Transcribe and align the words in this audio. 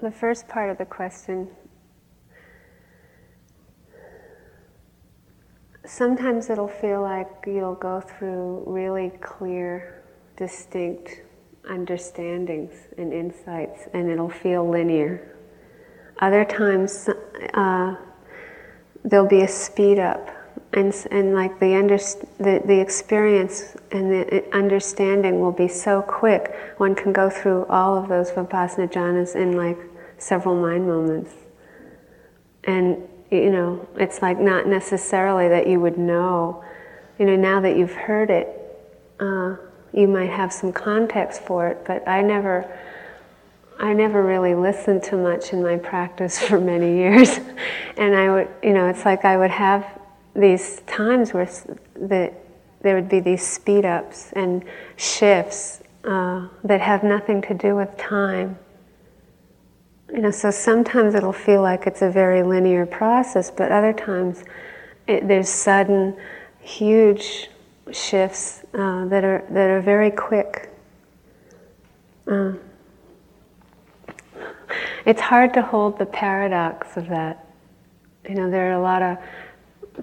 the 0.00 0.10
first 0.10 0.48
part 0.48 0.70
of 0.70 0.78
the 0.78 0.84
question 0.84 1.48
sometimes 5.88 6.50
it'll 6.50 6.68
feel 6.68 7.02
like 7.02 7.28
you'll 7.46 7.74
go 7.74 8.00
through 8.00 8.62
really 8.66 9.10
clear, 9.20 10.02
distinct 10.36 11.22
understandings 11.68 12.74
and 12.98 13.12
insights, 13.12 13.88
and 13.94 14.10
it'll 14.10 14.28
feel 14.28 14.68
linear. 14.68 15.34
Other 16.20 16.44
times, 16.44 17.08
uh, 17.54 17.96
there'll 19.04 19.26
be 19.26 19.42
a 19.42 19.48
speed 19.48 19.98
up, 19.98 20.28
and, 20.74 20.94
and 21.10 21.34
like 21.34 21.58
the, 21.58 21.74
under, 21.74 21.96
the, 21.96 22.62
the 22.66 22.78
experience 22.78 23.76
and 23.90 24.10
the 24.10 24.44
understanding 24.54 25.40
will 25.40 25.52
be 25.52 25.68
so 25.68 26.02
quick, 26.02 26.54
one 26.76 26.94
can 26.94 27.12
go 27.12 27.30
through 27.30 27.64
all 27.66 27.96
of 27.96 28.08
those 28.08 28.30
vipassana 28.30 28.92
jhanas 28.92 29.34
in 29.34 29.56
like 29.56 29.78
several 30.18 30.54
mind 30.54 30.86
moments. 30.86 31.32
And 32.64 32.98
you 33.30 33.50
know, 33.50 33.86
it's 33.96 34.22
like 34.22 34.38
not 34.38 34.66
necessarily 34.66 35.48
that 35.48 35.66
you 35.66 35.80
would 35.80 35.98
know. 35.98 36.64
You 37.18 37.26
know, 37.26 37.36
now 37.36 37.60
that 37.60 37.76
you've 37.76 37.92
heard 37.92 38.30
it, 38.30 38.48
uh, 39.20 39.56
you 39.92 40.06
might 40.06 40.30
have 40.30 40.52
some 40.52 40.72
context 40.72 41.42
for 41.42 41.68
it, 41.68 41.84
but 41.86 42.06
I 42.08 42.22
never, 42.22 42.78
I 43.78 43.92
never 43.92 44.22
really 44.22 44.54
listened 44.54 45.02
to 45.04 45.16
much 45.16 45.52
in 45.52 45.62
my 45.62 45.76
practice 45.76 46.38
for 46.46 46.60
many 46.60 46.96
years. 46.96 47.38
and 47.96 48.14
I 48.14 48.30
would, 48.30 48.48
you 48.62 48.72
know, 48.72 48.88
it's 48.88 49.04
like 49.04 49.24
I 49.24 49.36
would 49.36 49.50
have 49.50 49.86
these 50.34 50.80
times 50.86 51.34
where 51.34 51.50
the, 51.94 52.32
there 52.80 52.94
would 52.94 53.08
be 53.08 53.20
these 53.20 53.46
speed 53.46 53.84
ups 53.84 54.32
and 54.34 54.64
shifts 54.96 55.82
uh, 56.04 56.48
that 56.64 56.80
have 56.80 57.02
nothing 57.02 57.42
to 57.42 57.54
do 57.54 57.74
with 57.74 57.94
time. 57.98 58.58
You 60.12 60.22
know, 60.22 60.30
so 60.30 60.50
sometimes 60.50 61.14
it'll 61.14 61.32
feel 61.32 61.62
like 61.62 61.86
it's 61.86 62.02
a 62.02 62.10
very 62.10 62.42
linear 62.42 62.86
process, 62.86 63.50
but 63.50 63.70
other 63.70 63.92
times 63.92 64.44
it, 65.06 65.28
there's 65.28 65.48
sudden, 65.48 66.16
huge 66.60 67.48
shifts 67.92 68.62
uh, 68.74 69.06
that 69.06 69.24
are 69.24 69.44
that 69.50 69.70
are 69.70 69.80
very 69.80 70.10
quick. 70.10 70.70
Uh, 72.26 72.52
it's 75.06 75.20
hard 75.20 75.54
to 75.54 75.62
hold 75.62 75.98
the 75.98 76.06
paradox 76.06 76.96
of 76.96 77.08
that. 77.08 77.46
You 78.28 78.34
know, 78.34 78.50
there 78.50 78.70
are 78.70 78.78
a 78.78 78.82
lot 78.82 79.00
of 79.00 79.16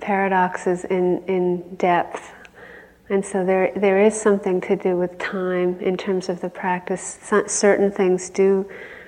paradoxes 0.02 0.86
in, 0.86 1.24
in 1.28 1.76
depth. 1.76 2.32
And 3.10 3.24
so 3.24 3.46
there, 3.46 3.72
there 3.76 4.02
is 4.04 4.20
something 4.20 4.60
to 4.62 4.76
do 4.76 4.98
with 4.98 5.18
time 5.20 5.80
in 5.80 5.96
terms 5.96 6.28
of 6.28 6.42
the 6.42 6.50
practice. 6.50 7.20
certain 7.46 7.92
things 7.92 8.32
do 8.32 8.68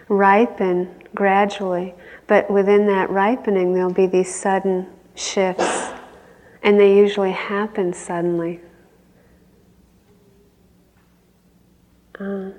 ripen 0.09 0.89
gradually, 1.15 1.93
but 2.27 2.49
within 2.49 2.87
that 2.87 3.09
ripening, 3.09 3.73
there'll 3.73 3.91
be 3.93 4.07
these 4.07 4.33
sudden 4.33 4.87
shifts, 5.15 5.89
and 6.63 6.79
they 6.79 6.95
usually 6.95 7.31
happen 7.31 7.93
suddenly. 7.93 8.61
Uh, 12.19 12.49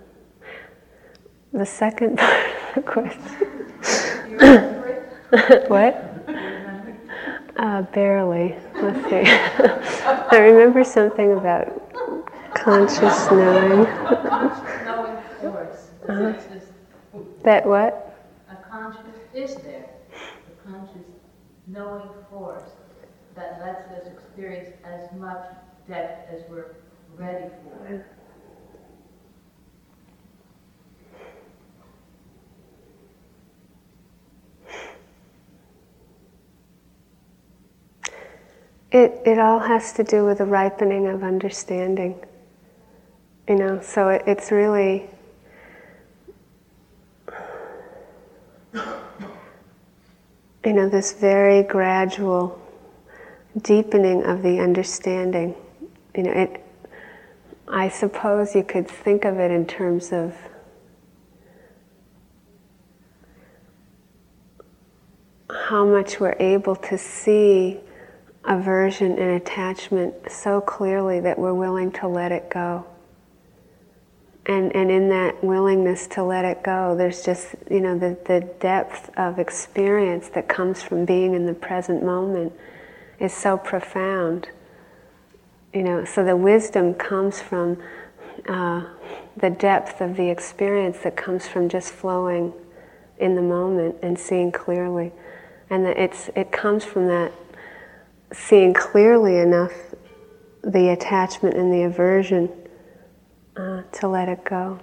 the 1.53 1.67
second 1.67 2.17
part 2.19 2.47
of 2.47 2.75
the 2.75 2.83
question. 2.83 3.59
what? 5.69 6.05
Uh, 7.57 7.83
barely. 7.83 8.55
Let's 8.77 9.03
see. 9.11 9.23
I 10.31 10.39
remember 10.39 10.85
something 10.85 11.33
about 11.33 11.91
conscious 12.55 13.31
knowing. 13.33 13.87
uh, 16.09 16.58
that 17.49 17.65
what? 17.65 18.15
A 18.51 18.57
conscious 18.71 19.17
is 19.33 19.55
there. 19.63 19.89
A 20.13 20.69
conscious 20.69 21.07
knowing 21.67 22.07
force 22.31 22.63
that 23.35 23.59
lets 23.63 23.91
us 23.91 24.07
experience 24.13 24.69
as 24.85 25.11
much 25.19 25.47
depth 25.89 26.31
as 26.31 26.42
we're 26.51 26.75
ready 27.17 27.47
for. 27.64 28.05
It, 38.91 39.23
it 39.25 39.39
all 39.39 39.58
has 39.58 39.95
to 39.95 40.05
do 40.05 40.27
with 40.27 40.39
the 40.39 40.45
ripening 40.45 41.07
of 41.07 41.23
understanding. 41.23 42.23
You 43.48 43.57
know, 43.57 43.81
so 43.81 44.11
it, 44.11 44.25
it's 44.27 44.53
really 44.53 45.08
you 50.64 50.73
know, 50.73 50.89
this 50.89 51.13
very 51.13 51.63
gradual 51.63 52.61
deepening 53.63 54.24
of 54.24 54.42
the 54.42 54.61
understanding. 54.61 55.55
You 56.17 56.24
know, 56.24 56.33
it, 56.33 56.64
I 57.67 57.89
suppose 57.89 58.55
you 58.55 58.64
could 58.64 58.89
think 58.89 59.24
of 59.24 59.39
it 59.39 59.51
in 59.51 59.67
terms 59.67 60.13
of 60.13 60.35
how 65.69 65.85
much 65.85 66.19
we're 66.19 66.36
able 66.41 66.77
to 66.77 66.98
see 66.98 67.79
aversion 68.45 69.13
and 69.13 69.40
attachment 69.40 70.14
so 70.30 70.61
clearly 70.61 71.20
that 71.20 71.39
we're 71.39 71.55
willing 71.55 71.92
to 71.92 72.08
let 72.08 72.33
it 72.33 72.51
go. 72.51 72.85
And, 74.48 74.75
and 74.75 74.91
in 74.91 75.11
that 75.11 75.45
willingness 75.45 76.07
to 76.09 76.25
let 76.25 76.47
it 76.47 76.63
go, 76.63 76.97
there's 76.97 77.23
just, 77.23 77.55
you 77.70 77.81
know, 77.81 77.98
the, 77.98 78.17
the 78.25 78.41
depth 78.61 79.11
of 79.19 79.39
experience 79.39 80.31
that 80.31 80.48
comes 80.48 80.83
from 80.83 81.05
being 81.05 81.35
in 81.35 81.45
the 81.45 81.53
present 81.53 82.03
moment 82.03 82.55
is 83.20 83.35
so 83.35 83.58
profound. 83.58 84.48
You 85.75 85.83
know, 85.83 86.05
so 86.07 86.25
the 86.25 86.35
wisdom 86.35 86.95
comes 86.95 87.42
from 87.42 87.77
uh, 88.48 88.87
the 89.37 89.51
depth 89.51 90.01
of 90.01 90.17
the 90.17 90.31
experience 90.31 91.01
that 91.01 91.14
comes 91.14 91.47
from 91.47 91.69
just 91.69 91.92
flowing 91.92 92.55
in 93.19 93.35
the 93.35 93.42
moment 93.42 93.97
and 94.01 94.19
seeing 94.19 94.51
clearly. 94.51 95.13
And 95.69 95.85
that 95.85 95.98
it's, 95.98 96.31
it 96.35 96.51
comes 96.51 96.85
from 96.85 97.07
that 97.08 97.33
seeing 98.33 98.73
clearly 98.73 99.37
enough 99.37 99.73
the 100.63 100.89
attachment 100.89 101.55
and 101.55 101.70
the 101.70 101.83
aversion 101.83 102.51
uh, 103.58 103.83
to 103.92 104.08
let 104.08 104.29
it 104.29 104.45
go. 104.45 104.79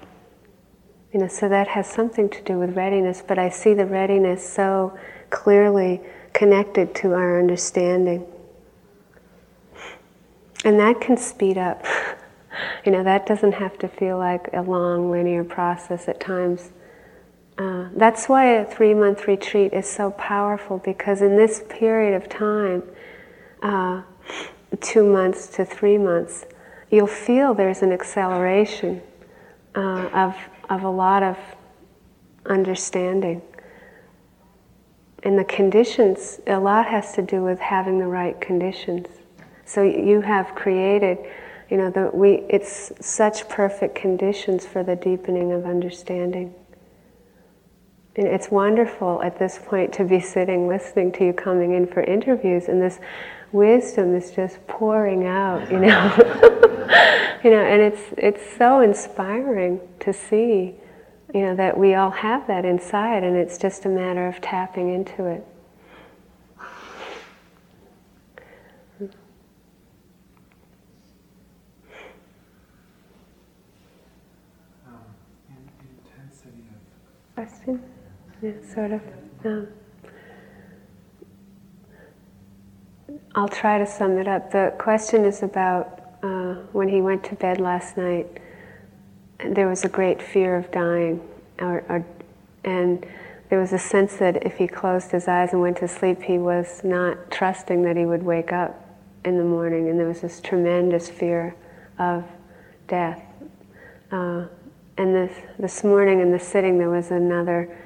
You 1.13 1.21
know, 1.21 1.27
so 1.27 1.47
that 1.47 1.69
has 1.69 1.87
something 1.87 2.29
to 2.29 2.41
do 2.41 2.59
with 2.59 2.75
readiness, 2.75 3.23
but 3.25 3.39
I 3.39 3.49
see 3.49 3.73
the 3.73 3.85
readiness 3.85 4.47
so 4.47 4.97
clearly 5.29 6.01
connected 6.33 6.93
to 6.95 7.13
our 7.13 7.39
understanding. 7.39 8.25
And 10.65 10.77
that 10.79 10.99
can 10.99 11.15
speed 11.15 11.57
up. 11.57 11.85
you 12.85 12.91
know, 12.91 13.03
that 13.03 13.25
doesn't 13.25 13.53
have 13.53 13.77
to 13.79 13.87
feel 13.87 14.17
like 14.17 14.49
a 14.51 14.61
long 14.61 15.09
linear 15.09 15.45
process 15.45 16.09
at 16.09 16.19
times. 16.19 16.71
Uh, 17.57 17.87
that's 17.95 18.27
why 18.27 18.55
a 18.55 18.65
three 18.65 18.93
month 18.93 19.27
retreat 19.27 19.71
is 19.71 19.89
so 19.89 20.11
powerful 20.11 20.79
because 20.79 21.21
in 21.21 21.37
this 21.37 21.63
period 21.69 22.13
of 22.13 22.27
time, 22.27 22.83
uh, 23.63 24.01
two 24.81 25.05
months 25.05 25.47
to 25.47 25.63
three 25.63 25.97
months, 25.97 26.45
you'll 26.91 27.07
feel 27.07 27.53
there's 27.53 27.81
an 27.81 27.91
acceleration 27.91 29.01
uh, 29.75 30.09
of, 30.13 30.35
of 30.69 30.83
a 30.83 30.89
lot 30.89 31.23
of 31.23 31.37
understanding. 32.45 33.41
And 35.23 35.37
the 35.37 35.43
conditions, 35.45 36.39
a 36.45 36.59
lot 36.59 36.85
has 36.85 37.13
to 37.13 37.21
do 37.21 37.43
with 37.43 37.59
having 37.59 37.99
the 37.99 38.05
right 38.07 38.39
conditions. 38.39 39.07
So 39.65 39.81
you 39.81 40.21
have 40.21 40.53
created, 40.53 41.17
you 41.69 41.77
know, 41.77 41.89
the, 41.89 42.11
we, 42.13 42.45
it's 42.49 42.91
such 43.01 43.49
perfect 43.49 43.95
conditions 43.95 44.65
for 44.65 44.83
the 44.83 44.95
deepening 44.95 45.51
of 45.51 45.65
understanding. 45.65 46.53
And 48.15 48.27
it's 48.27 48.49
wonderful 48.49 49.21
at 49.23 49.39
this 49.39 49.59
point 49.61 49.91
to 49.93 50.05
be 50.05 50.19
sitting 50.19 50.67
listening 50.67 51.11
to 51.13 51.25
you 51.25 51.33
coming 51.33 51.73
in 51.73 51.87
for 51.87 52.01
interviews, 52.01 52.69
and 52.69 52.81
this 52.81 52.99
wisdom 53.55 54.13
is 54.13 54.31
just 54.31 54.65
pouring 54.67 55.25
out, 55.25 55.71
you 55.71 55.79
know. 55.79 56.13
you 57.43 57.49
know, 57.49 57.61
and 57.61 57.81
it's 57.81 58.01
it's 58.17 58.57
so 58.57 58.81
inspiring 58.81 59.79
to 60.01 60.11
see, 60.11 60.75
you 61.33 61.41
know, 61.41 61.55
that 61.55 61.77
we 61.77 61.95
all 61.95 62.11
have 62.11 62.45
that 62.47 62.65
inside, 62.65 63.23
and 63.23 63.35
it's 63.37 63.57
just 63.57 63.85
a 63.85 63.89
matter 63.89 64.27
of 64.27 64.41
tapping 64.41 64.93
into 64.93 65.25
it. 65.25 65.47
Um, 74.85 75.07
intensity 75.79 76.65
of 76.69 77.35
question, 77.35 77.81
yeah, 78.41 78.51
sort 78.73 78.91
of. 78.91 79.01
Um, 79.45 79.67
I'll 83.35 83.47
try 83.47 83.77
to 83.77 83.85
sum 83.85 84.17
it 84.17 84.27
up. 84.27 84.51
The 84.51 84.73
question 84.77 85.25
is 85.25 85.43
about 85.43 86.01
uh, 86.23 86.55
when 86.71 86.87
he 86.87 87.01
went 87.01 87.23
to 87.25 87.35
bed 87.35 87.59
last 87.59 87.97
night. 87.97 88.27
There 89.39 89.67
was 89.67 89.83
a 89.83 89.89
great 89.89 90.21
fear 90.21 90.55
of 90.55 90.71
dying, 90.71 91.21
or, 91.59 91.83
or, 91.89 92.05
and 92.63 93.05
there 93.49 93.59
was 93.59 93.73
a 93.73 93.79
sense 93.79 94.15
that 94.17 94.45
if 94.45 94.57
he 94.57 94.67
closed 94.67 95.11
his 95.11 95.27
eyes 95.27 95.51
and 95.51 95.61
went 95.61 95.77
to 95.77 95.87
sleep, 95.87 96.21
he 96.21 96.37
was 96.37 96.83
not 96.83 97.29
trusting 97.29 97.83
that 97.83 97.95
he 97.95 98.05
would 98.05 98.23
wake 98.23 98.51
up 98.51 98.81
in 99.23 99.37
the 99.37 99.43
morning, 99.43 99.89
and 99.89 99.99
there 99.99 100.07
was 100.07 100.21
this 100.21 100.39
tremendous 100.39 101.09
fear 101.09 101.55
of 101.99 102.23
death. 102.87 103.21
Uh, 104.11 104.45
and 104.97 105.13
this, 105.13 105.35
this 105.59 105.83
morning 105.83 106.21
in 106.21 106.31
the 106.31 106.39
sitting, 106.39 106.77
there 106.77 106.89
was 106.89 107.11
another 107.11 107.77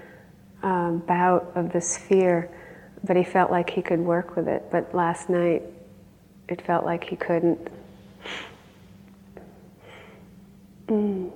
um, 0.62 1.00
bout 1.00 1.52
of 1.56 1.72
this 1.72 1.98
fear, 1.98 2.50
but 3.04 3.16
he 3.16 3.24
felt 3.24 3.52
like 3.52 3.70
he 3.70 3.82
could 3.82 4.00
work 4.00 4.36
with 4.36 4.48
it. 4.48 4.66
But 4.72 4.94
last 4.94 5.30
night, 5.30 5.64
it 6.48 6.62
felt 6.62 6.86
like 6.86 7.04
he 7.04 7.16
couldn't. 7.16 7.70
Mm. 10.88 11.32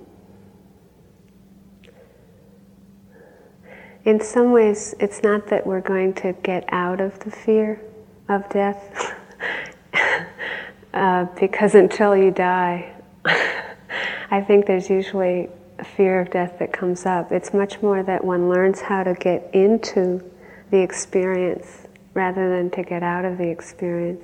In 4.05 4.19
some 4.19 4.51
ways, 4.51 4.95
it's 4.99 5.23
not 5.23 5.47
that 5.47 5.65
we're 5.65 5.81
going 5.81 6.13
to 6.15 6.33
get 6.43 6.65
out 6.69 6.99
of 6.99 7.17
the 7.19 7.31
fear 7.31 7.79
of 8.27 8.49
death, 8.49 9.15
uh, 10.93 11.25
because 11.39 11.75
until 11.75 12.17
you 12.17 12.31
die, 12.31 12.91
I 13.25 14.41
think 14.41 14.65
there's 14.65 14.89
usually 14.89 15.47
a 15.79 15.85
fear 15.85 16.19
of 16.19 16.31
death 16.31 16.59
that 16.59 16.73
comes 16.73 17.05
up. 17.05 17.31
It's 17.31 17.53
much 17.53 17.81
more 17.81 18.03
that 18.03 18.23
one 18.25 18.49
learns 18.49 18.81
how 18.81 19.03
to 19.03 19.13
get 19.13 19.49
into 19.53 20.21
the 20.73 20.81
experience 20.81 21.85
rather 22.15 22.49
than 22.49 22.67
to 22.71 22.81
get 22.81 23.03
out 23.03 23.25
of 23.25 23.37
the 23.37 23.47
experience. 23.47 24.23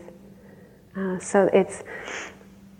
Uh, 0.97 1.19
so 1.19 1.47
it's 1.53 1.83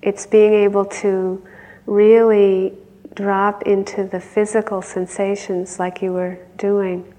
it's 0.02 0.26
being 0.26 0.54
able 0.56 0.86
to 0.86 1.48
really 1.86 2.74
drop 3.14 3.62
into 3.68 4.06
the 4.06 4.20
physical 4.20 4.82
sensations 4.82 5.78
like 5.78 6.02
you 6.02 6.12
were 6.12 6.40
doing 6.58 7.14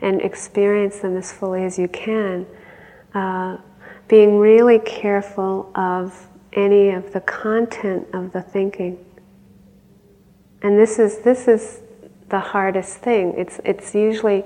and 0.00 0.22
experience 0.22 1.00
them 1.00 1.14
as 1.18 1.30
fully 1.30 1.62
as 1.64 1.78
you 1.78 1.88
can. 1.88 2.46
Uh, 3.12 3.58
being 4.08 4.38
really 4.38 4.78
careful 4.78 5.70
of 5.74 6.26
any 6.54 6.88
of 6.88 7.12
the 7.12 7.20
content 7.20 8.06
of 8.14 8.32
the 8.32 8.40
thinking. 8.40 8.96
And 10.62 10.78
this 10.78 10.98
is, 10.98 11.18
this 11.18 11.48
is 11.48 11.80
the 12.30 12.40
hardest 12.40 12.98
thing. 12.98 13.34
It's, 13.36 13.60
it's 13.64 13.94
usually 13.94 14.44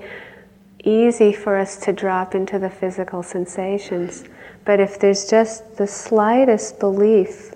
easy 0.85 1.33
for 1.33 1.57
us 1.57 1.77
to 1.77 1.91
drop 1.91 2.35
into 2.35 2.59
the 2.59 2.69
physical 2.69 3.23
sensations. 3.23 4.23
But 4.63 4.79
if 4.79 4.99
there's 4.99 5.29
just 5.29 5.75
the 5.77 5.87
slightest 5.87 6.79
belief 6.79 7.53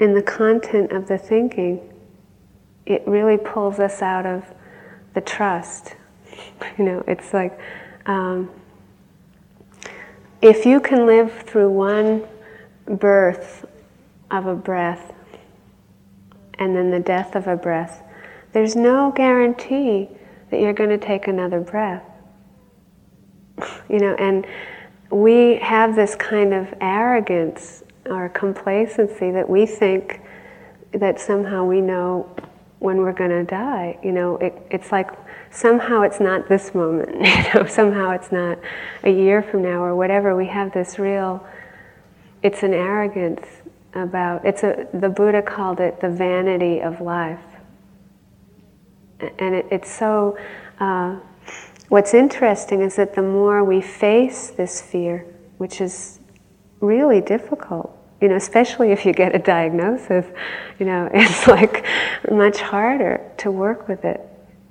in 0.00 0.14
the 0.14 0.22
content 0.22 0.92
of 0.92 1.08
the 1.08 1.18
thinking, 1.18 1.80
it 2.86 3.02
really 3.06 3.36
pulls 3.36 3.78
us 3.78 4.00
out 4.00 4.26
of 4.26 4.44
the 5.14 5.20
trust. 5.20 5.94
You 6.78 6.84
know, 6.84 7.04
it's 7.06 7.32
like 7.32 7.58
um, 8.04 8.50
if 10.42 10.66
you 10.66 10.80
can 10.80 11.06
live 11.06 11.32
through 11.42 11.70
one 11.70 12.24
birth 12.86 13.64
of 14.30 14.46
a 14.46 14.54
breath 14.54 15.12
and 16.58 16.76
then 16.76 16.90
the 16.90 17.00
death 17.00 17.34
of 17.34 17.46
a 17.46 17.56
breath, 17.56 18.02
there's 18.52 18.76
no 18.76 19.12
guarantee 19.12 20.08
that 20.50 20.60
you're 20.60 20.72
going 20.72 20.90
to 20.90 20.98
take 20.98 21.26
another 21.26 21.60
breath. 21.60 22.05
You 23.88 23.98
know, 23.98 24.14
and 24.16 24.46
we 25.10 25.56
have 25.56 25.94
this 25.96 26.14
kind 26.14 26.52
of 26.52 26.72
arrogance 26.80 27.82
or 28.06 28.28
complacency 28.28 29.30
that 29.30 29.48
we 29.48 29.66
think 29.66 30.20
that 30.92 31.20
somehow 31.20 31.64
we 31.64 31.80
know 31.80 32.28
when 32.78 32.98
we're 32.98 33.12
going 33.12 33.30
to 33.30 33.44
die. 33.44 33.98
You 34.02 34.12
know, 34.12 34.36
it, 34.38 34.54
it's 34.70 34.92
like 34.92 35.10
somehow 35.50 36.02
it's 36.02 36.20
not 36.20 36.48
this 36.48 36.74
moment. 36.74 37.10
You 37.26 37.62
know, 37.62 37.66
somehow 37.66 38.10
it's 38.10 38.32
not 38.32 38.58
a 39.04 39.10
year 39.10 39.42
from 39.42 39.62
now 39.62 39.82
or 39.82 39.94
whatever. 39.94 40.36
We 40.36 40.46
have 40.46 40.72
this 40.72 40.98
real. 40.98 41.44
It's 42.42 42.62
an 42.62 42.74
arrogance 42.74 43.46
about. 43.94 44.44
It's 44.44 44.62
a. 44.62 44.86
The 44.92 45.08
Buddha 45.08 45.42
called 45.42 45.80
it 45.80 46.00
the 46.00 46.10
vanity 46.10 46.80
of 46.80 47.00
life. 47.00 47.40
And 49.38 49.54
it, 49.54 49.66
it's 49.70 49.90
so. 49.90 50.36
Uh, 50.78 51.18
what's 51.88 52.14
interesting 52.14 52.80
is 52.80 52.96
that 52.96 53.14
the 53.14 53.22
more 53.22 53.64
we 53.64 53.80
face 53.80 54.50
this 54.50 54.80
fear, 54.80 55.26
which 55.58 55.80
is 55.80 56.20
really 56.80 57.20
difficult, 57.20 57.96
you 58.20 58.28
know, 58.28 58.36
especially 58.36 58.92
if 58.92 59.04
you 59.04 59.12
get 59.12 59.34
a 59.34 59.38
diagnosis, 59.38 60.26
you 60.78 60.86
know, 60.86 61.08
it's 61.14 61.46
like 61.46 61.84
much 62.30 62.60
harder 62.60 63.20
to 63.38 63.50
work 63.50 63.88
with 63.88 64.04
it. 64.04 64.20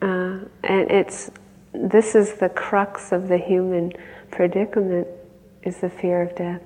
Uh, 0.01 0.39
and 0.63 0.91
it's, 0.91 1.31
this 1.73 2.15
is 2.15 2.33
the 2.35 2.49
crux 2.49 3.11
of 3.11 3.27
the 3.27 3.37
human 3.37 3.91
predicament, 4.31 5.07
is 5.63 5.77
the 5.77 5.89
fear 5.89 6.21
of 6.21 6.35
death. 6.35 6.61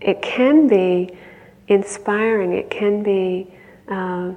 It 0.00 0.22
can 0.22 0.66
be 0.66 1.16
inspiring, 1.68 2.52
it 2.52 2.70
can 2.70 3.02
be, 3.02 3.52
uh, 3.88 4.32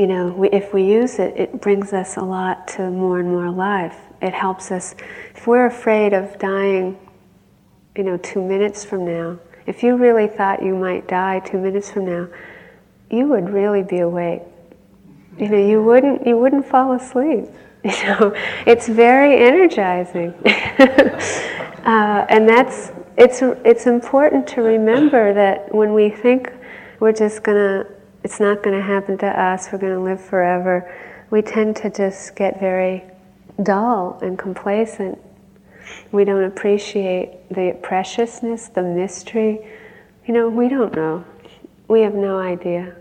you 0.00 0.06
know, 0.06 0.28
we, 0.28 0.48
if 0.48 0.72
we 0.72 0.82
use 0.82 1.18
it, 1.18 1.36
it 1.36 1.60
brings 1.60 1.92
us 1.92 2.16
a 2.16 2.22
lot 2.22 2.66
to 2.66 2.90
more 2.90 3.20
and 3.20 3.28
more 3.28 3.50
life. 3.50 3.98
It 4.22 4.32
helps 4.32 4.70
us, 4.70 4.94
if 5.36 5.46
we're 5.46 5.66
afraid 5.66 6.14
of 6.14 6.38
dying, 6.38 6.98
you 7.94 8.04
know, 8.04 8.16
two 8.16 8.42
minutes 8.42 8.82
from 8.82 9.04
now, 9.04 9.38
if 9.66 9.82
you 9.82 9.96
really 9.96 10.26
thought 10.26 10.62
you 10.62 10.74
might 10.74 11.06
die 11.06 11.40
two 11.40 11.58
minutes 11.58 11.90
from 11.90 12.06
now, 12.06 12.28
you 13.10 13.28
would 13.28 13.50
really 13.50 13.82
be 13.82 13.98
awake. 13.98 14.40
You 15.36 15.50
know, 15.50 15.58
you 15.58 15.82
wouldn't 15.82 16.26
you 16.26 16.38
wouldn't 16.38 16.66
fall 16.66 16.92
asleep. 16.92 17.44
You 17.82 18.04
know, 18.04 18.34
it's 18.66 18.88
very 18.88 19.42
energizing, 19.42 20.34
uh, 20.44 22.26
and 22.28 22.46
that's 22.46 22.92
it's 23.16 23.40
it's 23.64 23.86
important 23.86 24.46
to 24.48 24.60
remember 24.60 25.32
that 25.32 25.74
when 25.74 25.94
we 25.94 26.10
think 26.10 26.52
we're 26.98 27.12
just 27.12 27.42
gonna, 27.42 27.86
it's 28.22 28.40
not 28.40 28.62
gonna 28.62 28.82
happen 28.82 29.18
to 29.18 29.26
us. 29.26 29.68
We're 29.72 29.78
gonna 29.78 30.02
live 30.02 30.20
forever. 30.20 30.92
We 31.30 31.42
tend 31.42 31.76
to 31.76 31.90
just 31.90 32.34
get 32.36 32.58
very 32.60 33.04
dull 33.62 34.18
and 34.22 34.38
complacent 34.38 35.18
we 36.12 36.24
don't 36.24 36.44
appreciate 36.44 37.48
the 37.48 37.78
preciousness, 37.82 38.68
the 38.68 38.82
mystery. 38.82 39.66
You 40.26 40.34
know, 40.34 40.48
we 40.48 40.68
don't 40.68 40.94
know. 40.94 41.24
We 41.88 42.02
have 42.02 42.14
no 42.14 42.38
idea. 42.38 42.96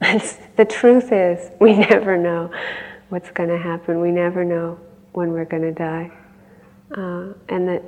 the 0.00 0.64
truth 0.64 1.12
is, 1.12 1.50
we 1.60 1.76
never 1.90 2.16
know 2.16 2.50
what's 3.08 3.30
going 3.30 3.48
to 3.48 3.58
happen. 3.58 4.00
We 4.00 4.10
never 4.10 4.44
know 4.44 4.78
when 5.12 5.32
we're 5.32 5.44
going 5.44 5.62
to 5.62 5.72
die. 5.72 6.10
Uh, 6.96 7.34
and 7.48 7.68
that, 7.68 7.82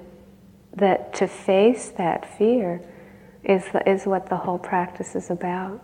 that 0.75 1.15
to 1.15 1.27
face 1.27 1.91
that 1.97 2.39
fear 2.39 2.81
is, 3.45 3.65
is 3.87 4.07
what 4.07 4.29
the 4.29 4.37
whole 4.37 4.59
practice 4.59 5.15
is 5.15 5.31
about. 5.31 5.83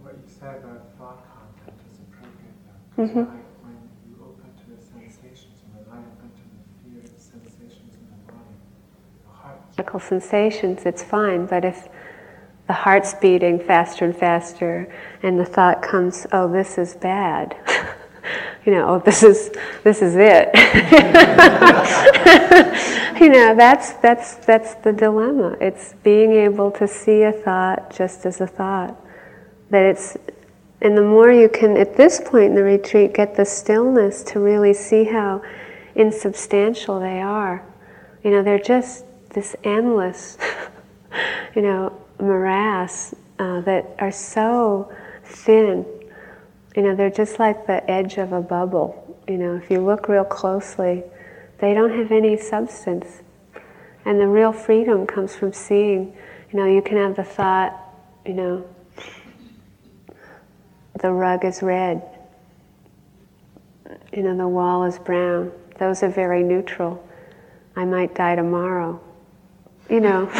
What 0.00 0.14
you 0.14 0.22
said 0.26 0.62
about 0.62 0.96
thought 0.98 1.24
content 1.34 1.78
is 1.90 1.98
appropriate 2.96 3.14
though. 3.14 3.22
Mm-hmm. 3.22 3.42
physical 9.92 10.00
sensations, 10.00 10.82
it's 10.84 11.02
fine. 11.02 11.46
But 11.46 11.64
if 11.64 11.88
the 12.66 12.72
heart's 12.72 13.14
beating 13.14 13.58
faster 13.58 14.04
and 14.04 14.16
faster, 14.16 14.92
and 15.22 15.38
the 15.38 15.44
thought 15.44 15.82
comes, 15.82 16.26
"Oh, 16.32 16.50
this 16.50 16.78
is 16.78 16.94
bad," 16.94 17.56
you 18.64 18.72
know, 18.72 18.88
"Oh, 18.88 18.98
this 18.98 19.22
is 19.22 19.50
this 19.82 20.02
is 20.02 20.14
it," 20.16 20.50
you 23.20 23.28
know, 23.28 23.54
that's 23.56 23.92
that's 23.94 24.36
that's 24.36 24.74
the 24.76 24.92
dilemma. 24.92 25.56
It's 25.60 25.94
being 26.02 26.32
able 26.32 26.70
to 26.72 26.86
see 26.86 27.22
a 27.22 27.32
thought 27.32 27.94
just 27.94 28.26
as 28.26 28.40
a 28.40 28.46
thought. 28.46 28.98
That 29.70 29.86
it's, 29.86 30.16
and 30.82 30.98
the 30.98 31.02
more 31.02 31.30
you 31.30 31.48
can, 31.48 31.76
at 31.76 31.96
this 31.96 32.20
point 32.20 32.46
in 32.46 32.54
the 32.56 32.62
retreat, 32.64 33.14
get 33.14 33.36
the 33.36 33.44
stillness 33.44 34.24
to 34.24 34.40
really 34.40 34.74
see 34.74 35.04
how 35.04 35.40
insubstantial 35.94 36.98
they 36.98 37.20
are. 37.20 37.64
You 38.24 38.32
know, 38.32 38.42
they're 38.42 38.58
just 38.58 39.04
this 39.30 39.54
endless, 39.62 40.38
you 41.54 41.62
know, 41.62 41.96
morass 42.20 43.14
uh, 43.38 43.60
that 43.60 43.94
are 44.00 44.10
so 44.10 44.92
thin. 45.24 45.86
You 46.74 46.82
know, 46.82 46.96
they're 46.96 47.10
just 47.10 47.38
like 47.38 47.64
the 47.68 47.88
edge 47.88 48.18
of 48.18 48.32
a 48.32 48.40
bubble. 48.40 49.20
You 49.28 49.38
know, 49.38 49.54
if 49.54 49.70
you 49.70 49.80
look 49.80 50.08
real 50.08 50.24
closely, 50.24 51.04
they 51.58 51.74
don't 51.74 51.96
have 51.96 52.10
any 52.10 52.36
substance. 52.36 53.22
And 54.04 54.20
the 54.20 54.26
real 54.26 54.52
freedom 54.52 55.06
comes 55.06 55.36
from 55.36 55.52
seeing, 55.52 56.12
you 56.50 56.58
know, 56.58 56.66
you 56.66 56.82
can 56.82 56.96
have 56.96 57.14
the 57.14 57.22
thought, 57.22 57.80
you 58.26 58.34
know, 58.34 58.64
the 61.02 61.12
rug 61.12 61.44
is 61.44 61.62
red, 61.62 62.02
you 64.12 64.22
know, 64.22 64.36
the 64.36 64.48
wall 64.48 64.84
is 64.84 64.98
brown. 64.98 65.52
Those 65.78 66.02
are 66.02 66.08
very 66.08 66.42
neutral. 66.42 67.06
I 67.76 67.84
might 67.84 68.14
die 68.14 68.36
tomorrow 68.36 69.00
you 69.92 70.00
know, 70.00 70.24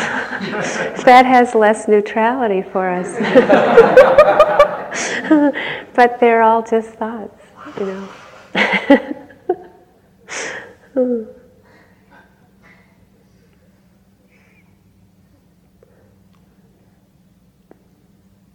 that 1.04 1.26
has 1.26 1.54
less 1.54 1.86
neutrality 1.86 2.62
for 2.62 2.88
us. 2.88 3.18
but 5.94 6.18
they're 6.20 6.42
all 6.42 6.62
just 6.62 6.88
thoughts. 6.90 7.42
you 7.78 7.86
know. 7.86 8.08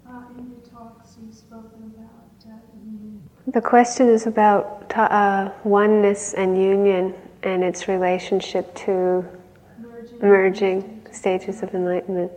Uh, 0.08 0.22
in 0.38 0.52
your 0.52 0.62
talks, 0.72 1.18
you've 1.20 1.34
spoken 1.34 1.92
about 1.96 2.46
uh, 2.48 2.60
the 3.48 3.62
question 3.62 4.10
is 4.10 4.28
about 4.28 4.92
uh, 4.96 5.52
oneness 5.64 6.34
and 6.34 6.62
union 6.62 7.14
and 7.44 7.64
its 7.64 7.88
relationship 7.88 8.76
to 8.76 9.26
merging, 9.80 10.20
merging 10.20 11.08
stages 11.12 11.64
of 11.64 11.74
enlightenment. 11.74 12.32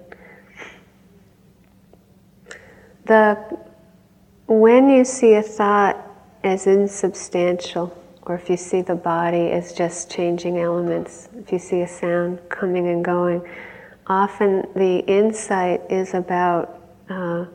The 3.06 3.36
when 4.46 4.88
you 4.88 5.04
see 5.04 5.34
a 5.34 5.42
thought 5.42 5.96
as 6.42 6.66
insubstantial, 6.66 7.96
or 8.22 8.34
if 8.34 8.48
you 8.50 8.56
see 8.56 8.82
the 8.82 8.94
body 8.94 9.50
as 9.50 9.72
just 9.72 10.10
changing 10.10 10.58
elements, 10.58 11.28
if 11.36 11.52
you 11.52 11.58
see 11.58 11.82
a 11.82 11.88
sound 11.88 12.40
coming 12.48 12.88
and 12.88 13.04
going, 13.04 13.42
often 14.06 14.66
the 14.74 14.98
insight 15.06 15.82
is 15.88 16.14
about 16.14 16.80
uh, 17.08 17.46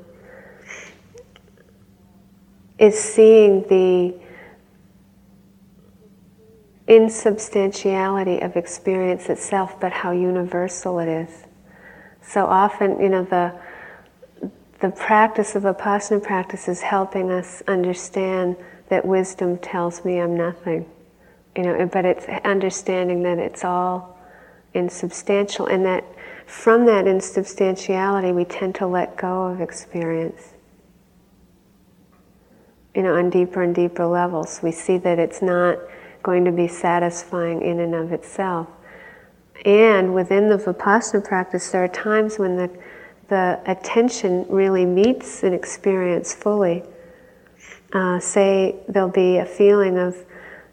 is 2.77 2.97
seeing 2.99 3.61
the 3.67 4.13
insubstantiality 6.87 8.41
of 8.41 8.55
experience 8.55 9.29
itself, 9.29 9.79
but 9.79 9.91
how 9.91 10.11
universal 10.11 10.99
it 10.99 11.07
is. 11.07 11.45
So 12.21 12.45
often, 12.45 12.99
you 12.99 13.09
know, 13.09 13.23
the 13.23 13.53
the 14.81 14.89
practice 14.91 15.55
of 15.55 15.63
vipassana 15.63 16.21
practice 16.21 16.67
is 16.67 16.81
helping 16.81 17.31
us 17.31 17.63
understand 17.67 18.57
that 18.89 19.05
wisdom 19.05 19.57
tells 19.57 20.03
me 20.03 20.19
I'm 20.19 20.35
nothing. 20.35 20.85
You 21.55 21.63
know, 21.63 21.89
but 21.91 22.03
it's 22.05 22.25
understanding 22.43 23.23
that 23.23 23.39
it's 23.39 23.63
all 23.63 24.19
insubstantial 24.73 25.67
and 25.67 25.85
that 25.85 26.03
from 26.45 26.85
that 26.85 27.07
insubstantiality 27.07 28.33
we 28.33 28.43
tend 28.43 28.75
to 28.75 28.85
let 28.85 29.15
go 29.15 29.45
of 29.45 29.61
experience. 29.61 30.54
You 32.95 33.03
know, 33.03 33.15
on 33.15 33.29
deeper 33.29 33.61
and 33.61 33.75
deeper 33.75 34.05
levels. 34.05 34.61
We 34.63 34.71
see 34.71 34.97
that 34.99 35.19
it's 35.19 35.41
not 35.41 35.77
going 36.23 36.45
to 36.45 36.51
be 36.51 36.67
satisfying 36.67 37.61
in 37.61 37.79
and 37.79 37.93
of 37.93 38.11
itself. 38.11 38.67
And 39.65 40.13
within 40.13 40.49
the 40.49 40.57
Vipassana 40.57 41.23
practice, 41.23 41.71
there 41.71 41.83
are 41.83 41.89
times 41.89 42.39
when 42.39 42.55
the 42.55 42.69
the 43.27 43.59
attention 43.65 44.45
really 44.49 44.85
meets 44.85 45.43
an 45.43 45.53
experience 45.53 46.33
fully. 46.33 46.83
Uh, 47.93 48.19
say 48.19 48.75
there'll 48.87 49.09
be 49.09 49.37
a 49.37 49.45
feeling 49.45 49.97
of 49.97 50.15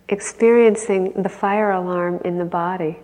experiencing 0.09 1.13
the 1.23 1.29
fire 1.29 1.71
alarm 1.71 2.21
in 2.25 2.39
the 2.39 2.45
body. 2.45 2.99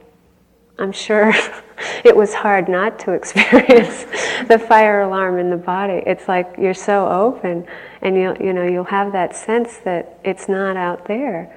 I'm 0.78 0.92
sure 0.92 1.32
it 2.04 2.16
was 2.16 2.34
hard 2.34 2.68
not 2.68 2.98
to 3.00 3.12
experience 3.20 4.06
the 4.48 4.58
fire 4.58 5.02
alarm 5.02 5.38
in 5.38 5.50
the 5.50 5.56
body. 5.56 6.02
It's 6.06 6.28
like 6.28 6.54
you're 6.58 6.74
so 6.74 7.08
open, 7.08 7.66
and 8.02 8.16
you 8.16 8.36
you 8.40 8.52
know 8.52 8.66
you'll 8.66 8.84
have 8.84 9.12
that 9.12 9.34
sense 9.36 9.78
that 9.78 10.18
it's 10.24 10.48
not 10.48 10.76
out 10.76 11.06
there. 11.06 11.54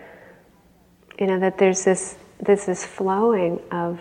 You 1.19 1.27
know 1.27 1.39
that 1.39 1.57
there's 1.57 1.83
this 1.83 2.17
there's 2.39 2.65
this 2.65 2.85
flowing 2.85 3.59
of 3.71 3.99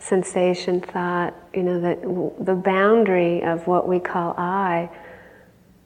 sensation, 0.00 0.80
thought, 0.80 1.34
you 1.54 1.62
know, 1.62 1.80
that 1.80 2.02
the 2.44 2.54
boundary 2.54 3.42
of 3.42 3.66
what 3.66 3.86
we 3.86 4.00
call 4.00 4.34
I 4.36 4.90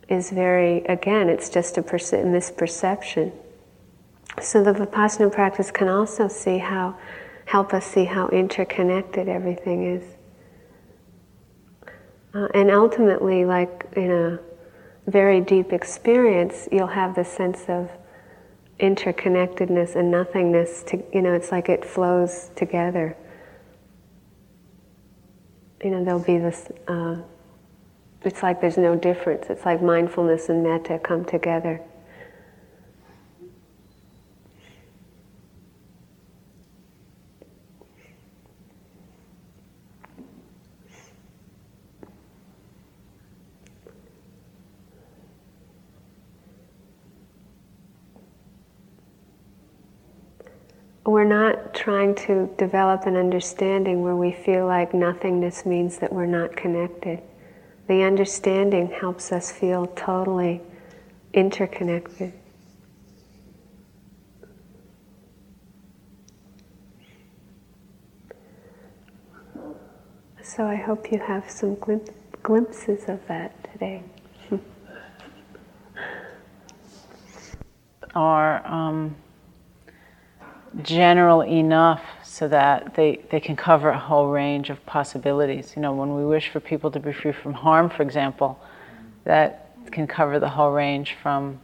is 0.08 0.30
very, 0.30 0.84
again, 0.84 1.28
it's 1.28 1.48
just 1.48 1.76
a 1.78 1.82
perce- 1.82 2.12
misperception. 2.12 3.32
So 4.40 4.62
the 4.62 4.72
Vipassana 4.72 5.32
practice 5.32 5.70
can 5.70 5.88
also 5.88 6.28
see 6.28 6.58
how, 6.58 6.96
help 7.46 7.74
us 7.74 7.86
see 7.86 8.04
how 8.04 8.28
interconnected 8.28 9.28
everything 9.28 9.84
is. 9.84 10.04
Uh, 12.34 12.48
and 12.54 12.70
ultimately, 12.70 13.44
like 13.44 13.86
in 13.96 14.10
a 14.10 14.40
very 15.10 15.40
deep 15.40 15.72
experience, 15.72 16.68
you'll 16.72 16.86
have 16.86 17.14
the 17.14 17.24
sense 17.24 17.64
of 17.68 17.90
interconnectedness 18.80 19.94
and 19.94 20.10
nothingness. 20.10 20.82
To, 20.84 21.02
you 21.12 21.22
know, 21.22 21.32
it's 21.32 21.52
like 21.52 21.68
it 21.68 21.84
flows 21.84 22.50
together 22.56 23.16
you 25.84 25.90
know, 25.90 26.02
there'll 26.02 26.18
be 26.18 26.38
this, 26.38 26.68
uh, 26.88 27.16
it's 28.22 28.42
like 28.42 28.60
there's 28.60 28.78
no 28.78 28.96
difference. 28.96 29.46
It's 29.50 29.66
like 29.66 29.82
mindfulness 29.82 30.48
and 30.48 30.62
metta 30.62 30.98
come 30.98 31.26
together. 31.26 31.80
We're 51.14 51.22
not 51.22 51.72
trying 51.72 52.12
to 52.12 52.52
develop 52.58 53.06
an 53.06 53.14
understanding 53.14 54.02
where 54.02 54.16
we 54.16 54.32
feel 54.32 54.66
like 54.66 54.92
nothingness 54.92 55.64
means 55.64 55.98
that 55.98 56.12
we're 56.12 56.26
not 56.26 56.56
connected. 56.56 57.22
The 57.86 58.02
understanding 58.02 58.90
helps 58.90 59.30
us 59.30 59.52
feel 59.52 59.86
totally 59.94 60.60
interconnected. 61.32 62.32
So 70.42 70.66
I 70.66 70.74
hope 70.74 71.12
you 71.12 71.20
have 71.20 71.48
some 71.48 71.76
glim- 71.76 72.04
glimpses 72.42 73.08
of 73.08 73.24
that 73.28 73.52
today. 73.72 74.02
Our 78.16 78.66
um 78.66 79.14
general 80.82 81.42
enough 81.42 82.02
so 82.22 82.48
that 82.48 82.94
they, 82.94 83.20
they 83.30 83.40
can 83.40 83.54
cover 83.54 83.90
a 83.90 83.98
whole 83.98 84.28
range 84.28 84.70
of 84.70 84.84
possibilities. 84.86 85.72
You 85.76 85.82
know, 85.82 85.92
when 85.92 86.14
we 86.16 86.24
wish 86.24 86.48
for 86.48 86.60
people 86.60 86.90
to 86.90 87.00
be 87.00 87.12
free 87.12 87.32
from 87.32 87.52
harm, 87.52 87.88
for 87.88 88.02
example, 88.02 88.58
that 89.24 89.70
can 89.92 90.06
cover 90.06 90.40
the 90.40 90.48
whole 90.48 90.72
range 90.72 91.16
from, 91.22 91.60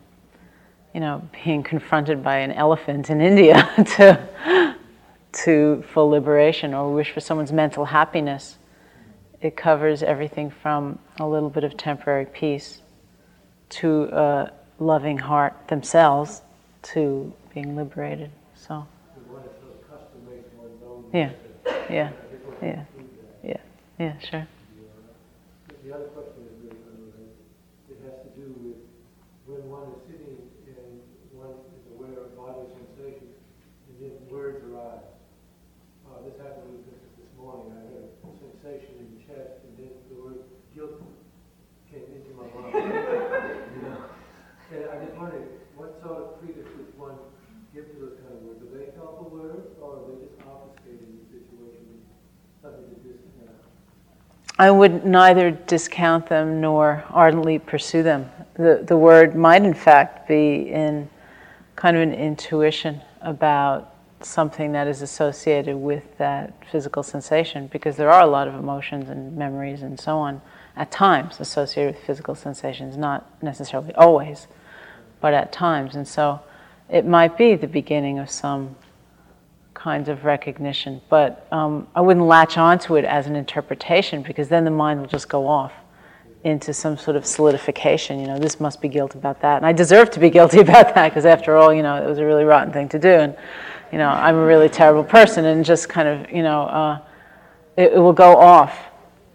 you 0.94 1.00
know, 1.00 1.28
being 1.44 1.62
confronted 1.62 2.22
by 2.22 2.36
an 2.36 2.52
elephant 2.52 3.10
in 3.10 3.20
India 3.20 3.68
to, 3.96 4.76
to 5.32 5.84
full 5.92 6.08
liberation, 6.08 6.72
or 6.72 6.94
wish 6.94 7.10
for 7.10 7.20
someone's 7.20 7.52
mental 7.52 7.84
happiness. 7.84 8.56
It 9.40 9.56
covers 9.56 10.02
everything 10.02 10.50
from 10.50 10.98
a 11.18 11.26
little 11.26 11.50
bit 11.50 11.64
of 11.64 11.76
temporary 11.76 12.26
peace 12.26 12.80
to 13.70 14.04
a 14.12 14.52
loving 14.78 15.18
heart 15.18 15.54
themselves 15.68 16.42
to 16.82 17.32
being 17.52 17.74
liberated. 17.74 18.30
So. 18.54 18.86
Yeah, 21.12 21.34
yeah, 21.90 22.10
yeah, 22.62 22.84
yeah, 23.42 23.56
yeah, 23.98 24.14
sure. 24.22 24.46
The 25.82 25.90
other 25.90 26.06
question 26.14 26.46
is 26.46 26.54
really 26.62 26.78
unrelated. 26.86 27.34
It 27.90 27.98
has 28.06 28.14
to 28.22 28.30
do 28.38 28.46
with 28.62 28.78
when 29.50 29.66
one 29.66 29.90
is 29.90 29.98
sitting 30.06 30.38
and 30.70 31.02
one 31.34 31.58
is 31.74 31.82
aware 31.98 32.14
of 32.14 32.38
bodily 32.38 32.70
sensations, 32.78 33.34
and 33.90 33.94
then 33.98 34.14
words 34.30 34.62
arise. 34.70 35.02
Uh, 36.06 36.22
this 36.22 36.38
happened 36.38 36.78
with 36.78 36.86
this, 36.86 37.02
this 37.18 37.30
morning. 37.34 37.74
I 37.74 37.82
had 37.90 38.06
a 38.06 38.30
sensation 38.46 39.02
in 39.02 39.06
the 39.10 39.20
chest, 39.26 39.66
and 39.66 39.74
then 39.82 39.90
the 40.14 40.16
word 40.22 40.46
guilt 40.78 40.94
came 41.90 42.06
into 42.06 42.38
my 42.38 42.46
mind. 42.54 42.70
you 42.70 43.82
know? 43.82 43.98
And 44.70 44.86
I 44.86 44.94
just 45.02 45.18
wondered, 45.18 45.58
what 45.74 45.98
sort 46.06 46.22
of 46.22 46.26
credence 46.38 46.70
does 46.70 46.94
one 46.94 47.18
give 47.74 47.90
to 47.90 47.96
those 47.98 48.16
kind 48.22 48.38
of 48.38 48.46
words? 48.46 48.62
Are 48.62 48.70
they 48.78 48.94
helpful 48.94 49.26
words, 49.26 49.66
or 49.82 49.98
are 49.98 50.04
they 50.06 50.22
just 50.22 50.38
I 54.60 54.70
would 54.70 55.06
neither 55.06 55.52
discount 55.52 56.26
them 56.26 56.60
nor 56.60 57.02
ardently 57.08 57.58
pursue 57.58 58.02
them. 58.02 58.30
The, 58.56 58.84
the 58.86 58.94
word 58.94 59.34
might, 59.34 59.62
in 59.62 59.72
fact, 59.72 60.28
be 60.28 60.68
in 60.68 61.08
kind 61.76 61.96
of 61.96 62.02
an 62.02 62.12
intuition 62.12 63.00
about 63.22 63.94
something 64.20 64.72
that 64.72 64.86
is 64.86 65.00
associated 65.00 65.76
with 65.76 66.04
that 66.18 66.52
physical 66.70 67.02
sensation, 67.02 67.68
because 67.68 67.96
there 67.96 68.10
are 68.10 68.20
a 68.20 68.26
lot 68.26 68.48
of 68.48 68.54
emotions 68.54 69.08
and 69.08 69.34
memories 69.34 69.80
and 69.80 69.98
so 69.98 70.18
on 70.18 70.42
at 70.76 70.90
times 70.90 71.40
associated 71.40 71.94
with 71.94 72.04
physical 72.04 72.34
sensations, 72.34 72.98
not 72.98 73.42
necessarily 73.42 73.94
always, 73.94 74.46
but 75.22 75.32
at 75.32 75.52
times. 75.52 75.96
And 75.96 76.06
so 76.06 76.38
it 76.90 77.06
might 77.06 77.38
be 77.38 77.54
the 77.54 77.66
beginning 77.66 78.18
of 78.18 78.28
some 78.28 78.76
kinds 79.74 80.08
of 80.08 80.24
recognition. 80.24 81.00
But 81.08 81.46
um, 81.52 81.88
I 81.94 82.00
wouldn't 82.00 82.26
latch 82.26 82.58
onto 82.58 82.96
it 82.96 83.04
as 83.04 83.26
an 83.26 83.36
interpretation 83.36 84.22
because 84.22 84.48
then 84.48 84.64
the 84.64 84.70
mind 84.70 85.00
will 85.00 85.08
just 85.08 85.28
go 85.28 85.46
off 85.46 85.72
into 86.44 86.72
some 86.72 86.96
sort 86.96 87.16
of 87.16 87.26
solidification. 87.26 88.20
You 88.20 88.26
know, 88.26 88.38
this 88.38 88.60
must 88.60 88.80
be 88.80 88.88
guilt 88.88 89.14
about 89.14 89.40
that, 89.42 89.56
and 89.58 89.66
I 89.66 89.72
deserve 89.72 90.10
to 90.12 90.20
be 90.20 90.30
guilty 90.30 90.60
about 90.66 90.94
that 90.94 91.08
because, 91.10 91.26
after 91.26 91.56
all, 91.56 91.72
you 91.72 91.82
know, 91.82 92.02
it 92.02 92.06
was 92.06 92.18
a 92.18 92.24
really 92.24 92.44
rotten 92.44 92.72
thing 92.72 92.88
to 92.90 92.98
do, 92.98 93.08
and 93.08 93.36
you 93.92 93.98
know, 93.98 94.08
I'm 94.08 94.36
a 94.36 94.44
really 94.44 94.68
terrible 94.68 95.04
person, 95.04 95.44
and 95.44 95.64
just 95.64 95.88
kind 95.88 96.08
of, 96.08 96.30
you 96.30 96.42
know, 96.42 96.62
uh, 96.62 97.00
it, 97.76 97.92
it, 97.92 97.98
will 97.98 98.12
go 98.12 98.36
off 98.36 98.78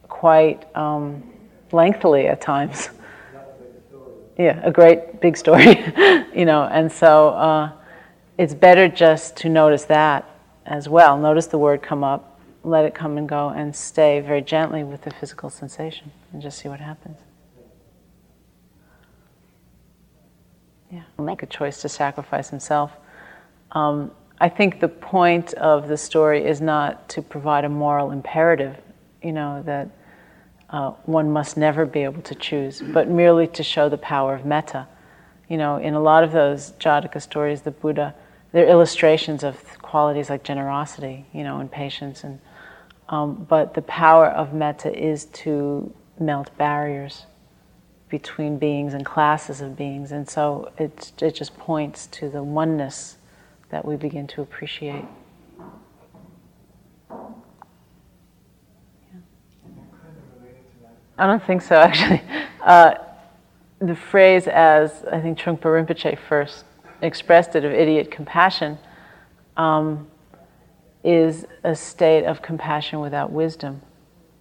quite 0.08 0.66
um, 0.76 1.24
lengthily 1.72 2.28
at 2.28 2.42
times. 2.42 2.90
Yeah, 4.38 4.60
a 4.64 4.72
great 4.72 5.22
big 5.22 5.38
story, 5.38 5.82
you 6.36 6.46
know, 6.46 6.64
and 6.64 6.92
so 6.92 7.30
uh, 7.30 7.72
it's 8.38 8.54
better 8.54 8.88
just 8.88 9.38
to 9.38 9.50
notice 9.50 9.86
that 9.86 10.30
as 10.66 10.90
well. 10.90 11.18
Notice 11.18 11.48
the 11.48 11.58
word 11.58 11.82
come 11.82 12.04
up, 12.04 12.40
let 12.64 12.86
it 12.86 12.94
come 12.94 13.18
and 13.18 13.30
go, 13.30 13.50
and 13.50 13.76
stay 13.76 14.20
very 14.20 14.42
gently 14.42 14.84
with 14.84 15.04
the 15.04 15.12
physical 15.12 15.50
sensation 15.50 16.12
and 16.34 16.42
just 16.42 16.58
see 16.58 16.68
what 16.68 16.80
happens. 16.80 17.18
Yeah, 20.92 21.04
make 21.20 21.44
a 21.44 21.46
choice 21.46 21.82
to 21.82 21.90
sacrifice 21.90 22.50
himself. 22.50 22.92
Um, 23.72 24.12
I 24.40 24.50
think 24.50 24.80
the 24.80 24.88
point 24.88 25.54
of 25.54 25.88
the 25.88 25.98
story 25.98 26.46
is 26.46 26.62
not 26.62 27.08
to 27.10 27.22
provide 27.22 27.66
a 27.66 27.70
moral 27.70 28.12
imperative, 28.12 28.78
you 29.22 29.32
know, 29.32 29.64
that 29.66 29.90
uh, 30.70 30.92
one 31.06 31.32
must 31.32 31.58
never 31.58 31.86
be 31.86 32.04
able 32.04 32.22
to 32.24 32.36
choose, 32.36 32.82
but 32.82 33.08
merely 33.08 33.48
to 33.48 33.64
show 33.64 33.88
the 33.88 33.98
power 33.98 34.36
of 34.36 34.46
metta. 34.46 34.88
You 35.48 35.58
know, 35.58 35.78
in 35.78 35.94
a 35.94 36.00
lot 36.00 36.24
of 36.24 36.32
those 36.32 36.72
Jataka 36.80 37.22
stories, 37.22 37.62
the 37.62 37.72
Buddha, 37.72 38.14
they're 38.56 38.70
illustrations 38.70 39.44
of 39.44 39.62
qualities 39.82 40.30
like 40.30 40.42
generosity, 40.42 41.26
you 41.34 41.44
know, 41.44 41.60
and 41.60 41.70
patience, 41.70 42.24
and 42.24 42.40
um, 43.10 43.46
but 43.50 43.74
the 43.74 43.82
power 43.82 44.28
of 44.28 44.54
metta 44.54 44.98
is 44.98 45.26
to 45.26 45.94
melt 46.22 46.50
barriers 46.58 47.26
between 48.08 48.58
beings 48.58 48.94
and 48.94 49.06
classes 49.06 49.60
of 49.60 49.76
beings, 49.76 50.14
and 50.14 50.30
so 50.30 50.72
it 50.78 51.12
it 51.22 51.32
just 51.32 51.58
points 51.58 52.08
to 52.08 52.30
the 52.30 52.42
oneness 52.42 53.18
that 53.72 53.84
we 53.84 53.98
begin 53.98 54.26
to 54.26 54.42
appreciate. 54.42 55.04
I 61.18 61.28
don't 61.28 61.44
think 61.44 61.62
so, 61.62 61.76
actually. 61.76 62.22
Uh, 62.66 62.96
the 63.78 63.96
phrase, 63.96 64.48
as 64.48 65.04
I 65.12 65.22
think 65.22 65.38
Trungpa 65.38 65.66
Rinpoche 65.66 66.18
first 66.18 66.66
expressed 67.02 67.56
it, 67.56 67.64
of 67.64 67.72
idiot 67.72 68.12
compassion, 68.12 68.78
um, 69.58 70.08
is 71.04 71.46
a 71.64 71.76
state 71.76 72.26
of 72.26 72.42
compassion 72.42 73.00
without 73.00 73.32
wisdom. 73.32 73.82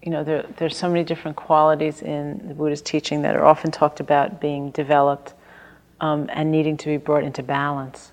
You 0.02 0.10
know, 0.10 0.24
there, 0.24 0.46
there's 0.56 0.76
so 0.76 0.88
many 0.88 1.04
different 1.04 1.36
qualities 1.36 2.02
in 2.02 2.48
the 2.48 2.54
Buddha's 2.54 2.82
teaching 2.82 3.22
that 3.22 3.36
are 3.36 3.44
often 3.44 3.70
talked 3.70 4.00
about 4.00 4.40
being 4.40 4.70
developed 4.70 5.34
um, 6.00 6.28
and 6.32 6.50
needing 6.50 6.76
to 6.78 6.86
be 6.86 6.96
brought 6.96 7.24
into 7.24 7.42
balance. 7.42 8.12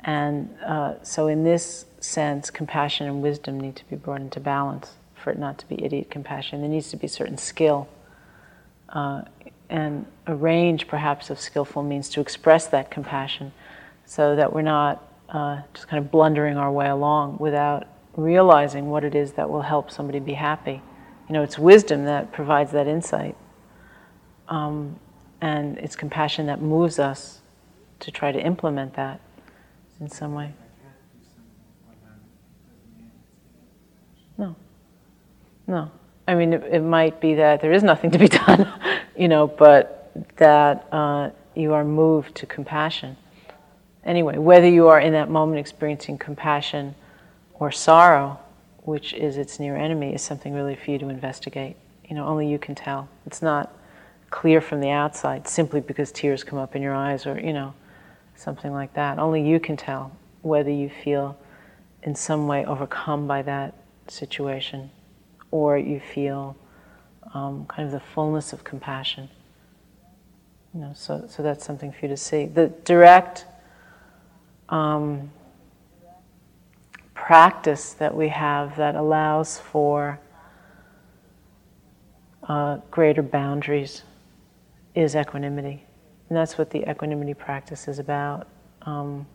And 0.00 0.54
uh, 0.64 0.94
so, 1.02 1.28
in 1.28 1.44
this 1.44 1.86
sense, 2.00 2.50
compassion 2.50 3.06
and 3.06 3.22
wisdom 3.22 3.58
need 3.60 3.76
to 3.76 3.84
be 3.88 3.96
brought 3.96 4.20
into 4.20 4.40
balance 4.40 4.94
for 5.24 5.30
it 5.30 5.38
not 5.38 5.56
to 5.58 5.66
be 5.66 5.82
idiot 5.82 6.10
compassion. 6.10 6.60
There 6.60 6.68
needs 6.68 6.90
to 6.90 6.98
be 6.98 7.08
certain 7.08 7.38
skill 7.38 7.88
uh, 8.90 9.22
and 9.74 10.06
a 10.28 10.34
range, 10.36 10.86
perhaps, 10.86 11.30
of 11.30 11.40
skillful 11.40 11.82
means 11.82 12.08
to 12.10 12.20
express 12.20 12.68
that 12.68 12.92
compassion 12.92 13.50
so 14.06 14.36
that 14.36 14.52
we're 14.52 14.62
not 14.62 15.02
uh, 15.30 15.62
just 15.74 15.88
kind 15.88 16.02
of 16.04 16.12
blundering 16.12 16.56
our 16.56 16.70
way 16.70 16.88
along 16.88 17.38
without 17.40 17.88
realizing 18.16 18.88
what 18.88 19.02
it 19.02 19.16
is 19.16 19.32
that 19.32 19.50
will 19.50 19.62
help 19.62 19.90
somebody 19.90 20.20
be 20.20 20.34
happy. 20.34 20.80
You 21.28 21.32
know, 21.32 21.42
it's 21.42 21.58
wisdom 21.58 22.04
that 22.04 22.30
provides 22.30 22.70
that 22.70 22.86
insight. 22.86 23.36
Um, 24.48 25.00
and 25.40 25.76
it's 25.78 25.96
compassion 25.96 26.46
that 26.46 26.62
moves 26.62 27.00
us 27.00 27.40
to 27.98 28.12
try 28.12 28.30
to 28.30 28.38
implement 28.38 28.94
that 28.94 29.20
in 29.98 30.08
some 30.08 30.34
way. 30.34 30.54
No. 34.38 34.54
No. 35.66 35.90
I 36.28 36.36
mean, 36.36 36.52
it, 36.52 36.62
it, 36.62 36.80
might 36.80 37.20
be 37.20 37.34
that 37.34 37.60
there 37.60 37.72
is 37.72 37.82
nothing 37.82 38.10
to 38.12 38.18
be 38.18 38.28
done, 38.46 38.72
you 39.16 39.28
know, 39.28 39.46
but 39.46 40.10
that 40.36 40.86
uh, 40.92 41.30
you 41.54 41.72
are 41.72 41.84
moved 41.84 42.34
to 42.36 42.46
compassion. 42.46 43.16
Anyway, 44.04 44.36
whether 44.36 44.68
you 44.68 44.88
are 44.88 45.00
in 45.00 45.12
that 45.12 45.30
moment 45.30 45.58
experiencing 45.58 46.18
compassion 46.18 46.94
or 47.54 47.72
sorrow, 47.72 48.38
which 48.82 49.14
is 49.14 49.36
its 49.36 49.58
near 49.58 49.76
enemy, 49.76 50.14
is 50.14 50.22
something 50.22 50.52
really 50.52 50.76
for 50.76 50.90
you 50.90 50.98
to 50.98 51.08
investigate. 51.08 51.76
You 52.08 52.16
know, 52.16 52.26
only 52.26 52.48
you 52.48 52.58
can 52.58 52.74
tell. 52.74 53.08
It's 53.26 53.40
not 53.40 53.72
clear 54.30 54.60
from 54.60 54.80
the 54.80 54.90
outside 54.90 55.48
simply 55.48 55.80
because 55.80 56.12
tears 56.12 56.44
come 56.44 56.58
up 56.58 56.76
in 56.76 56.82
your 56.82 56.94
eyes 56.94 57.26
or, 57.26 57.40
you 57.40 57.52
know, 57.52 57.72
something 58.36 58.72
like 58.72 58.92
that. 58.94 59.18
Only 59.18 59.46
you 59.46 59.58
can 59.58 59.76
tell 59.76 60.12
whether 60.42 60.70
you 60.70 60.90
feel 60.90 61.38
in 62.02 62.14
some 62.14 62.46
way 62.46 62.64
overcome 62.66 63.26
by 63.26 63.42
that 63.42 63.74
situation 64.08 64.90
or 65.50 65.78
you 65.78 66.00
feel 66.00 66.56
um, 67.34 67.66
kind 67.66 67.86
of 67.86 67.92
the 67.92 68.00
fullness 68.00 68.52
of 68.52 68.64
compassion. 68.64 69.28
You 70.72 70.80
know, 70.80 70.92
so, 70.94 71.26
so 71.28 71.42
that's 71.42 71.64
something 71.64 71.92
for 71.92 71.98
you 72.02 72.08
to 72.08 72.16
see. 72.16 72.46
The 72.46 72.68
direct 72.84 73.46
um, 74.68 75.30
practice 77.14 77.92
that 77.94 78.14
we 78.14 78.28
have 78.28 78.76
that 78.76 78.96
allows 78.96 79.58
for 79.58 80.18
uh, 82.48 82.78
greater 82.90 83.22
boundaries 83.22 84.02
is 84.94 85.14
equanimity. 85.16 85.84
And 86.28 86.38
that's 86.38 86.58
what 86.58 86.70
the 86.70 86.88
equanimity 86.90 87.34
practice 87.34 87.88
is 87.88 87.98
about. 87.98 88.48
Um, 88.82 89.26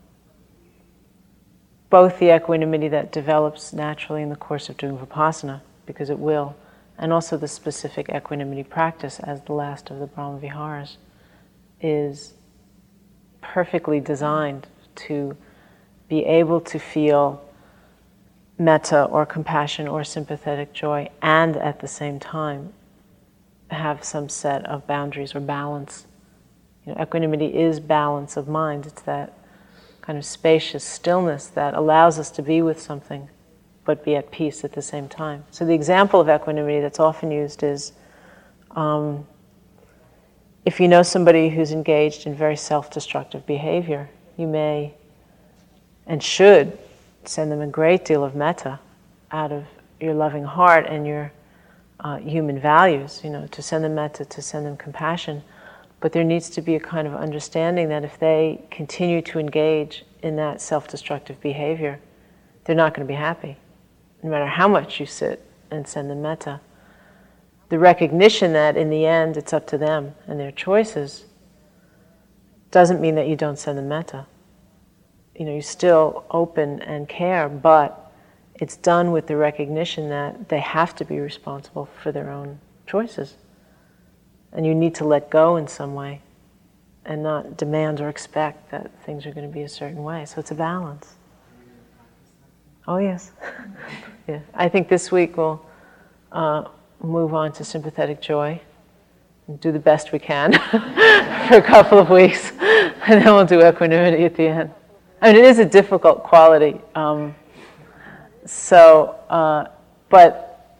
both 1.89 2.19
the 2.19 2.35
equanimity 2.35 2.87
that 2.89 3.11
develops 3.11 3.73
naturally 3.73 4.21
in 4.21 4.29
the 4.29 4.35
course 4.35 4.69
of 4.69 4.77
doing 4.77 4.97
vipassana, 4.97 5.61
because 5.85 6.09
it 6.09 6.19
will, 6.19 6.55
and 6.99 7.13
also 7.13 7.37
the 7.37 7.47
specific 7.47 8.09
equanimity 8.13 8.63
practice 8.63 9.19
as 9.21 9.41
the 9.43 9.53
last 9.53 9.89
of 9.89 9.99
the 9.99 10.05
Brahma 10.05 10.37
Viharas 10.37 10.97
is 11.81 12.33
perfectly 13.41 14.01
designed 14.01 14.67
to 14.95 15.35
be 16.09 16.25
able 16.25 16.59
to 16.59 16.77
feel 16.77 17.41
metta 18.57 19.05
or 19.05 19.25
compassion 19.25 19.87
or 19.87 20.03
sympathetic 20.03 20.73
joy 20.73 21.09
and 21.21 21.55
at 21.55 21.79
the 21.79 21.87
same 21.87 22.19
time 22.19 22.73
have 23.71 24.03
some 24.03 24.27
set 24.27 24.65
of 24.65 24.85
boundaries 24.85 25.33
or 25.33 25.39
balance. 25.39 26.05
You 26.85 26.93
know, 26.93 27.01
equanimity 27.01 27.57
is 27.57 27.79
balance 27.79 28.35
of 28.35 28.49
mind. 28.49 28.85
It's 28.85 29.03
that 29.03 29.33
kind 30.01 30.17
of 30.17 30.25
spacious 30.25 30.83
stillness 30.83 31.47
that 31.47 31.73
allows 31.75 32.19
us 32.19 32.29
to 32.31 32.41
be 32.41 32.61
with 32.61 32.81
something 32.81 33.29
but 33.89 34.05
be 34.05 34.15
at 34.15 34.29
peace 34.29 34.63
at 34.63 34.71
the 34.71 34.83
same 34.83 35.09
time. 35.09 35.43
So, 35.49 35.65
the 35.65 35.73
example 35.73 36.21
of 36.21 36.29
equanimity 36.29 36.79
that's 36.79 36.99
often 36.99 37.31
used 37.31 37.63
is 37.63 37.91
um, 38.75 39.25
if 40.63 40.79
you 40.79 40.87
know 40.87 41.01
somebody 41.01 41.49
who's 41.49 41.71
engaged 41.71 42.27
in 42.27 42.35
very 42.35 42.55
self 42.55 42.91
destructive 42.91 43.47
behavior, 43.47 44.07
you 44.37 44.45
may 44.45 44.93
and 46.05 46.21
should 46.21 46.77
send 47.25 47.51
them 47.51 47.61
a 47.61 47.65
great 47.65 48.05
deal 48.05 48.23
of 48.23 48.35
metta 48.35 48.79
out 49.31 49.51
of 49.51 49.65
your 49.99 50.13
loving 50.13 50.43
heart 50.43 50.85
and 50.87 51.07
your 51.07 51.31
uh, 52.01 52.17
human 52.17 52.59
values, 52.59 53.21
you 53.23 53.31
know, 53.31 53.47
to 53.47 53.63
send 53.63 53.83
them 53.83 53.95
metta, 53.95 54.23
to 54.23 54.39
send 54.39 54.67
them 54.67 54.77
compassion. 54.77 55.41
But 55.99 56.11
there 56.11 56.23
needs 56.23 56.51
to 56.51 56.61
be 56.61 56.75
a 56.75 56.79
kind 56.79 57.07
of 57.07 57.15
understanding 57.15 57.89
that 57.89 58.03
if 58.03 58.19
they 58.19 58.61
continue 58.69 59.23
to 59.23 59.39
engage 59.39 60.05
in 60.21 60.35
that 60.35 60.61
self 60.61 60.87
destructive 60.87 61.41
behavior, 61.41 61.99
they're 62.65 62.75
not 62.75 62.93
going 62.93 63.07
to 63.07 63.11
be 63.11 63.17
happy 63.17 63.57
no 64.23 64.29
matter 64.29 64.47
how 64.47 64.67
much 64.67 64.99
you 64.99 65.05
sit 65.05 65.45
and 65.71 65.87
send 65.87 66.09
them 66.09 66.21
metta. 66.21 66.61
The 67.69 67.79
recognition 67.79 68.53
that 68.53 68.75
in 68.75 68.89
the 68.89 69.05
end 69.05 69.37
it's 69.37 69.53
up 69.53 69.67
to 69.67 69.77
them 69.77 70.15
and 70.27 70.39
their 70.39 70.51
choices 70.51 71.25
doesn't 72.71 73.01
mean 73.01 73.15
that 73.15 73.27
you 73.27 73.35
don't 73.35 73.57
send 73.57 73.77
them 73.77 73.87
metta. 73.87 74.25
You 75.35 75.45
know, 75.45 75.53
you 75.53 75.61
still 75.61 76.25
open 76.31 76.81
and 76.81 77.07
care, 77.07 77.47
but 77.47 78.11
it's 78.55 78.75
done 78.75 79.11
with 79.11 79.27
the 79.27 79.37
recognition 79.37 80.09
that 80.09 80.49
they 80.49 80.59
have 80.59 80.95
to 80.95 81.05
be 81.05 81.19
responsible 81.19 81.87
for 82.01 82.11
their 82.11 82.29
own 82.29 82.59
choices. 82.85 83.35
And 84.51 84.65
you 84.65 84.75
need 84.75 84.95
to 84.95 85.05
let 85.05 85.29
go 85.29 85.55
in 85.55 85.67
some 85.67 85.93
way 85.93 86.21
and 87.05 87.23
not 87.23 87.55
demand 87.55 88.01
or 88.01 88.09
expect 88.09 88.71
that 88.71 88.91
things 89.03 89.25
are 89.25 89.31
going 89.31 89.47
to 89.47 89.53
be 89.53 89.61
a 89.61 89.69
certain 89.69 90.03
way. 90.03 90.25
So 90.25 90.39
it's 90.39 90.51
a 90.51 90.55
balance. 90.55 91.15
Oh, 92.89 92.97
yes. 92.97 93.31
yeah. 94.27 94.39
I 94.55 94.67
think 94.67 94.89
this 94.89 95.11
week 95.11 95.37
we'll 95.37 95.63
uh, 96.31 96.63
move 97.03 97.35
on 97.35 97.51
to 97.53 97.63
sympathetic 97.63 98.19
joy 98.19 98.59
and 99.47 99.59
do 99.59 99.71
the 99.71 99.77
best 99.77 100.11
we 100.11 100.17
can 100.17 100.53
for 101.47 101.57
a 101.57 101.61
couple 101.61 101.99
of 101.99 102.09
weeks, 102.09 102.51
and 102.59 103.23
then 103.23 103.25
we'll 103.25 103.45
do 103.45 103.63
equanimity 103.63 104.25
at 104.25 104.35
the 104.35 104.47
end. 104.47 104.71
I 105.21 105.31
mean, 105.31 105.43
it 105.43 105.45
is 105.45 105.59
a 105.59 105.65
difficult 105.65 106.23
quality. 106.23 106.81
Um, 106.95 107.35
so, 108.47 109.15
uh, 109.29 109.65
but 110.09 110.79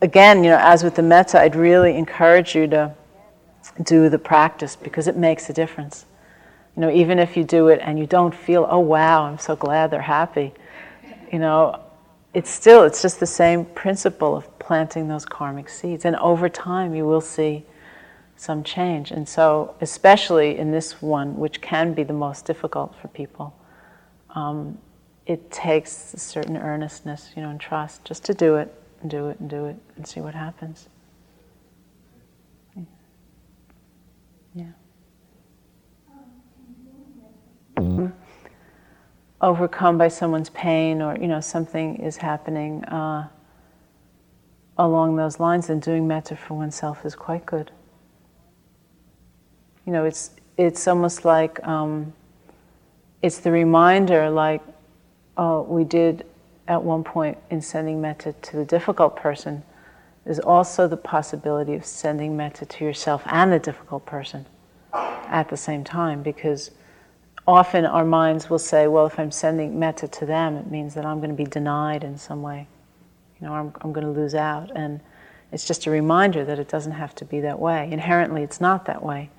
again, 0.00 0.42
you 0.42 0.50
know, 0.50 0.58
as 0.60 0.82
with 0.82 0.96
the 0.96 1.04
metta, 1.04 1.40
I'd 1.40 1.54
really 1.54 1.96
encourage 1.96 2.56
you 2.56 2.66
to 2.66 2.92
do 3.84 4.08
the 4.08 4.18
practice 4.18 4.74
because 4.74 5.06
it 5.06 5.16
makes 5.16 5.48
a 5.48 5.52
difference. 5.52 6.04
You 6.74 6.82
know, 6.82 6.90
even 6.90 7.20
if 7.20 7.36
you 7.36 7.44
do 7.44 7.68
it 7.68 7.78
and 7.80 7.96
you 7.96 8.06
don't 8.06 8.34
feel, 8.34 8.66
oh 8.68 8.80
wow, 8.80 9.22
I'm 9.22 9.38
so 9.38 9.54
glad 9.54 9.92
they're 9.92 10.02
happy, 10.02 10.52
you 11.32 11.38
know, 11.38 11.80
it's 12.34 12.50
still, 12.50 12.84
it's 12.84 13.02
just 13.02 13.20
the 13.20 13.26
same 13.26 13.64
principle 13.64 14.36
of 14.36 14.58
planting 14.58 15.08
those 15.08 15.24
karmic 15.24 15.68
seeds. 15.68 16.04
And 16.04 16.16
over 16.16 16.48
time, 16.48 16.94
you 16.94 17.06
will 17.06 17.20
see 17.20 17.64
some 18.36 18.62
change. 18.62 19.10
And 19.10 19.28
so, 19.28 19.74
especially 19.80 20.58
in 20.58 20.70
this 20.70 21.02
one, 21.02 21.36
which 21.36 21.60
can 21.60 21.94
be 21.94 22.04
the 22.04 22.12
most 22.12 22.44
difficult 22.44 22.94
for 22.94 23.08
people, 23.08 23.54
um, 24.30 24.78
it 25.26 25.50
takes 25.50 26.14
a 26.14 26.18
certain 26.18 26.56
earnestness, 26.56 27.32
you 27.36 27.42
know, 27.42 27.50
and 27.50 27.60
trust 27.60 28.04
just 28.04 28.24
to 28.26 28.34
do 28.34 28.56
it 28.56 28.72
and 29.02 29.10
do 29.10 29.28
it 29.28 29.40
and 29.40 29.50
do 29.50 29.66
it 29.66 29.76
and 29.96 30.06
see 30.06 30.20
what 30.20 30.34
happens. 30.34 30.88
Yeah. 34.54 34.64
Mm-hmm. 37.76 38.06
Overcome 39.40 39.98
by 39.98 40.08
someone's 40.08 40.50
pain, 40.50 41.00
or 41.00 41.16
you 41.16 41.28
know, 41.28 41.40
something 41.40 41.96
is 41.96 42.16
happening 42.16 42.84
uh, 42.84 43.28
along 44.76 45.16
those 45.16 45.38
lines, 45.38 45.70
and 45.70 45.80
doing 45.80 46.08
metta 46.08 46.36
for 46.36 46.54
oneself 46.54 47.04
is 47.04 47.14
quite 47.14 47.46
good. 47.46 47.70
You 49.86 49.92
know, 49.92 50.04
it's 50.04 50.30
it's 50.56 50.88
almost 50.88 51.24
like 51.24 51.64
um, 51.66 52.12
it's 53.22 53.38
the 53.38 53.52
reminder, 53.52 54.28
like 54.28 54.62
uh, 55.36 55.62
we 55.66 55.84
did 55.84 56.26
at 56.68 56.82
one 56.82 57.02
point 57.02 57.38
in 57.50 57.60
sending 57.60 58.00
metta 58.00 58.34
to 58.42 58.56
the 58.56 58.64
difficult 58.64 59.16
person, 59.16 59.62
there's 60.24 60.38
also 60.38 60.86
the 60.86 60.96
possibility 60.96 61.74
of 61.74 61.84
sending 61.84 62.36
metta 62.36 62.66
to 62.66 62.84
yourself 62.84 63.22
and 63.26 63.50
the 63.50 63.58
difficult 63.58 64.04
person 64.04 64.44
at 64.92 65.48
the 65.48 65.56
same 65.56 65.82
time 65.82 66.22
because 66.22 66.70
often 67.48 67.86
our 67.86 68.04
minds 68.04 68.50
will 68.50 68.58
say, 68.58 68.86
well, 68.86 69.06
if 69.06 69.18
I'm 69.18 69.30
sending 69.30 69.78
metta 69.78 70.06
to 70.06 70.26
them, 70.26 70.56
it 70.56 70.70
means 70.70 70.92
that 70.94 71.06
I'm 71.06 71.16
going 71.16 71.30
to 71.30 71.36
be 71.36 71.48
denied 71.48 72.04
in 72.04 72.18
some 72.18 72.42
way. 72.42 72.68
You 73.40 73.46
know, 73.46 73.54
I'm, 73.54 73.72
I'm 73.80 73.90
going 73.94 74.04
to 74.06 74.12
lose 74.12 74.34
out. 74.34 74.70
And 74.76 75.00
it's 75.50 75.64
just 75.64 75.86
a 75.86 75.90
reminder 75.90 76.44
that 76.44 76.58
it 76.58 76.68
doesn't 76.68 76.92
have 76.92 77.14
to 77.14 77.24
be 77.24 77.40
that 77.40 77.58
way. 77.58 77.88
Inherently, 77.90 78.42
it's 78.42 78.60
not 78.60 78.84
that 78.84 79.02
way. 79.02 79.30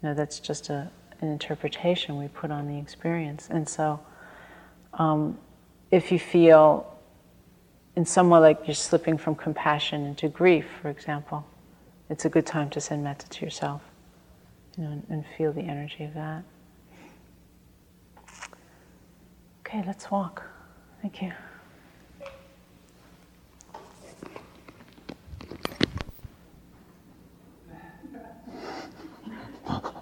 You 0.00 0.10
know, 0.10 0.14
that's 0.14 0.38
just 0.38 0.70
a, 0.70 0.88
an 1.20 1.28
interpretation 1.28 2.16
we 2.18 2.28
put 2.28 2.52
on 2.52 2.68
the 2.68 2.78
experience. 2.78 3.48
And 3.50 3.68
so, 3.68 3.98
um, 4.94 5.36
if 5.90 6.12
you 6.12 6.20
feel 6.20 6.86
in 7.96 8.04
some 8.04 8.30
way 8.30 8.38
like 8.38 8.68
you're 8.68 8.76
slipping 8.76 9.18
from 9.18 9.34
compassion 9.34 10.06
into 10.06 10.28
grief, 10.28 10.66
for 10.80 10.88
example, 10.88 11.44
it's 12.08 12.24
a 12.24 12.28
good 12.28 12.46
time 12.46 12.70
to 12.70 12.80
send 12.80 13.02
metta 13.02 13.28
to 13.28 13.44
yourself 13.44 13.82
you 14.78 14.84
know, 14.84 14.92
and, 14.92 15.06
and 15.10 15.24
feel 15.36 15.52
the 15.52 15.62
energy 15.62 16.04
of 16.04 16.14
that. 16.14 16.44
Okay, 19.72 19.84
let's 19.86 20.10
walk. 20.10 20.42
Thank 21.00 21.22
you. 21.22 21.30
I 29.68 29.92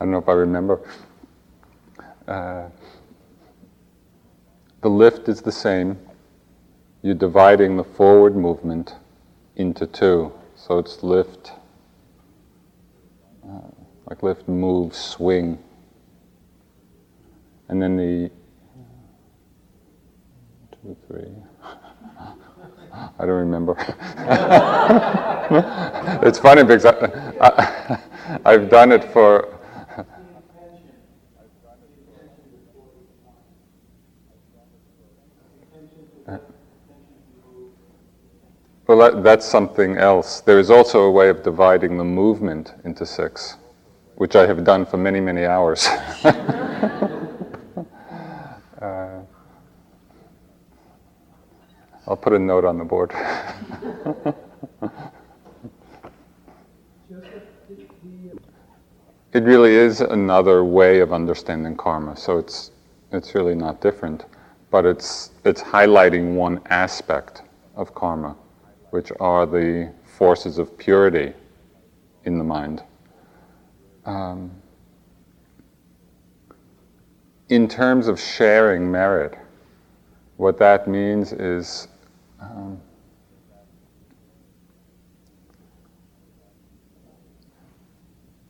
don't 0.00 0.10
know 0.10 0.18
if 0.18 0.28
I 0.28 0.32
remember. 0.32 0.80
Uh, 2.26 2.68
the 4.80 4.88
lift 4.88 5.28
is 5.28 5.40
the 5.40 5.52
same. 5.52 5.96
You're 7.02 7.14
dividing 7.14 7.76
the 7.76 7.84
forward 7.84 8.34
movement 8.34 8.96
into 9.54 9.86
two. 9.86 10.32
So 10.56 10.78
it's 10.78 11.04
lift, 11.04 11.52
uh, 13.48 13.60
like 14.10 14.24
lift, 14.24 14.48
move, 14.48 14.96
swing. 14.96 15.62
And 17.68 17.82
then 17.82 17.96
the 17.96 18.30
two, 20.72 20.96
three. 21.06 21.30
I 22.92 23.20
don't 23.20 23.30
remember. 23.30 23.76
it's 26.26 26.38
funny 26.38 26.64
because 26.64 26.86
I, 26.86 27.32
I, 27.40 27.98
I've 28.44 28.68
done 28.70 28.92
it 28.92 29.04
for 29.12 29.58
Well, 38.88 38.98
that, 38.98 39.22
that's 39.22 39.44
something 39.44 39.98
else. 39.98 40.40
There 40.40 40.58
is 40.58 40.70
also 40.70 41.02
a 41.02 41.10
way 41.10 41.28
of 41.28 41.42
dividing 41.42 41.98
the 41.98 42.04
movement 42.04 42.72
into 42.84 43.04
six, 43.04 43.58
which 44.14 44.34
I 44.34 44.46
have 44.46 44.64
done 44.64 44.86
for 44.86 44.96
many, 44.96 45.20
many 45.20 45.44
hours. 45.44 45.86
I'll 52.08 52.16
put 52.16 52.32
a 52.32 52.38
note 52.38 52.64
on 52.64 52.78
the 52.78 52.84
board. 52.86 53.12
it 59.34 59.42
really 59.42 59.74
is 59.74 60.00
another 60.00 60.64
way 60.64 61.00
of 61.00 61.12
understanding 61.12 61.76
karma, 61.76 62.16
so 62.16 62.38
it's, 62.38 62.70
it's 63.12 63.34
really 63.34 63.54
not 63.54 63.82
different, 63.82 64.24
but 64.70 64.86
it's, 64.86 65.32
it's 65.44 65.60
highlighting 65.60 66.34
one 66.34 66.62
aspect 66.70 67.42
of 67.76 67.94
karma 67.94 68.34
which 68.88 69.12
are 69.20 69.44
the 69.44 69.92
forces 70.16 70.58
of 70.58 70.78
purity 70.78 71.34
in 72.24 72.38
the 72.38 72.44
mind. 72.44 72.82
Um, 74.06 74.50
in 77.50 77.68
terms 77.68 78.08
of 78.08 78.18
sharing 78.18 78.90
merit, 78.90 79.36
what 80.38 80.58
that 80.58 80.88
means 80.88 81.34
is 81.34 81.88
um, 82.40 82.80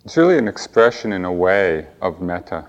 it's 0.04 0.16
really 0.16 0.38
an 0.38 0.48
expression 0.48 1.12
in 1.12 1.24
a 1.24 1.32
way 1.32 1.86
of 2.00 2.20
metta. 2.20 2.66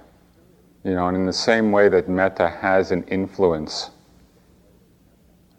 You 0.84 0.94
know, 0.94 1.08
and 1.08 1.18
in 1.18 1.26
the 1.26 1.34
same 1.34 1.72
way 1.72 1.90
that 1.90 2.08
metta 2.08 2.50
has 2.50 2.92
an 2.92 3.04
influence 3.04 3.92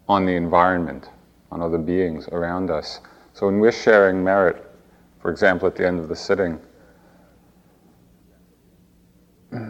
on 0.08 0.24
the 0.26 0.32
environment, 0.32 1.08
on 1.52 1.60
other 1.62 1.78
beings 1.78 2.26
around 2.28 2.70
us. 2.70 3.00
So 3.32 3.46
when 3.46 3.60
we're 3.60 3.72
sharing 3.72 4.24
merit, 4.24 4.64
for 5.20 5.30
example, 5.30 5.68
at 5.68 5.76
the 5.76 5.86
end 5.86 6.00
of 6.00 6.08
the 6.08 6.16
sitting, 6.16 6.58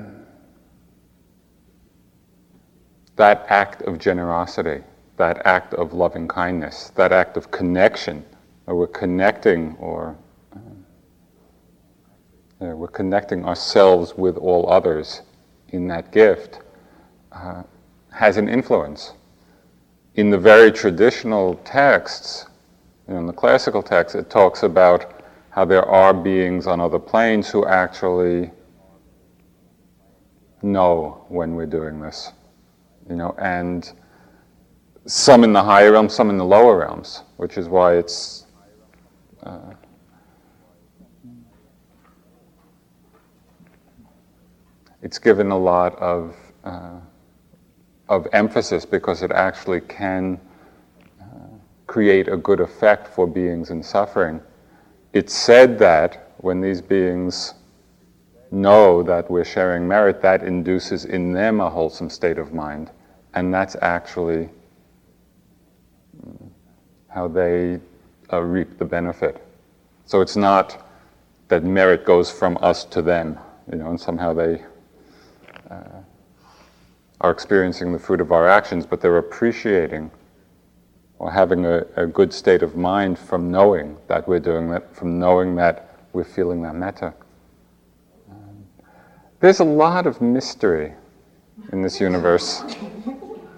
that 3.16 3.44
act 3.48 3.82
of 3.82 3.98
generosity, 3.98 4.82
that 5.20 5.44
act 5.44 5.74
of 5.74 5.92
loving 5.92 6.26
kindness, 6.26 6.92
that 6.96 7.12
act 7.12 7.36
of 7.36 7.50
connection, 7.50 8.24
or 8.66 8.74
we're 8.74 8.86
connecting 8.86 9.76
or 9.78 10.16
uh, 12.62 12.76
we're 12.76 12.88
connecting 12.88 13.44
ourselves 13.44 14.14
with 14.16 14.36
all 14.38 14.70
others 14.70 15.22
in 15.68 15.86
that 15.88 16.10
gift, 16.10 16.60
uh, 17.32 17.62
has 18.10 18.38
an 18.38 18.48
influence. 18.48 19.12
In 20.14 20.30
the 20.30 20.38
very 20.38 20.72
traditional 20.72 21.54
texts, 21.64 22.46
you 23.06 23.14
know, 23.14 23.20
in 23.20 23.26
the 23.26 23.32
classical 23.32 23.82
texts, 23.82 24.14
it 24.14 24.30
talks 24.30 24.62
about 24.62 25.22
how 25.50 25.64
there 25.66 25.84
are 25.84 26.14
beings 26.14 26.66
on 26.66 26.80
other 26.80 26.98
planes 26.98 27.48
who 27.48 27.66
actually 27.66 28.50
know 30.62 31.24
when 31.28 31.54
we're 31.54 31.66
doing 31.66 32.00
this, 32.00 32.32
you 33.08 33.16
know, 33.16 33.34
and 33.38 33.92
some 35.06 35.44
in 35.44 35.52
the 35.52 35.62
higher 35.62 35.92
realms, 35.92 36.14
some 36.14 36.30
in 36.30 36.38
the 36.38 36.44
lower 36.44 36.78
realms, 36.78 37.22
which 37.36 37.56
is 37.56 37.68
why 37.68 37.94
it's 37.96 38.46
uh, 39.42 39.72
it's 45.02 45.18
given 45.18 45.50
a 45.50 45.58
lot 45.58 45.96
of 45.98 46.36
uh, 46.64 47.00
of 48.08 48.26
emphasis 48.32 48.84
because 48.84 49.22
it 49.22 49.30
actually 49.30 49.80
can 49.80 50.38
uh, 51.20 51.24
create 51.86 52.28
a 52.28 52.36
good 52.36 52.60
effect 52.60 53.06
for 53.08 53.26
beings 53.26 53.70
in 53.70 53.82
suffering. 53.82 54.40
It's 55.12 55.32
said 55.34 55.78
that 55.78 56.32
when 56.38 56.60
these 56.60 56.82
beings 56.82 57.54
know 58.50 59.02
that 59.04 59.30
we're 59.30 59.44
sharing 59.44 59.86
merit, 59.86 60.20
that 60.22 60.42
induces 60.42 61.04
in 61.04 61.32
them 61.32 61.60
a 61.60 61.70
wholesome 61.70 62.10
state 62.10 62.38
of 62.38 62.52
mind. 62.52 62.90
And 63.34 63.54
that's 63.54 63.76
actually 63.80 64.48
how 67.10 67.28
they 67.28 67.80
uh, 68.32 68.40
reap 68.40 68.78
the 68.78 68.84
benefit. 68.84 69.44
So 70.06 70.20
it's 70.20 70.36
not 70.36 70.86
that 71.48 71.64
merit 71.64 72.04
goes 72.04 72.30
from 72.30 72.56
us 72.60 72.84
to 72.86 73.02
them, 73.02 73.38
you 73.70 73.78
know, 73.78 73.90
and 73.90 74.00
somehow 74.00 74.32
they 74.32 74.62
uh, 75.70 76.02
are 77.20 77.30
experiencing 77.30 77.92
the 77.92 77.98
fruit 77.98 78.20
of 78.20 78.32
our 78.32 78.48
actions, 78.48 78.86
but 78.86 79.00
they're 79.00 79.18
appreciating 79.18 80.10
or 81.18 81.30
having 81.30 81.66
a, 81.66 81.84
a 81.96 82.06
good 82.06 82.32
state 82.32 82.62
of 82.62 82.76
mind 82.76 83.18
from 83.18 83.50
knowing 83.50 83.96
that 84.06 84.26
we're 84.26 84.40
doing 84.40 84.70
that, 84.70 84.94
from 84.96 85.18
knowing 85.18 85.54
that 85.54 85.98
we're 86.12 86.24
feeling 86.24 86.62
that 86.62 86.74
metta. 86.74 87.12
Um, 88.30 88.64
there's 89.40 89.60
a 89.60 89.64
lot 89.64 90.06
of 90.06 90.20
mystery 90.22 90.94
in 91.72 91.82
this 91.82 92.00
universe. 92.00 92.62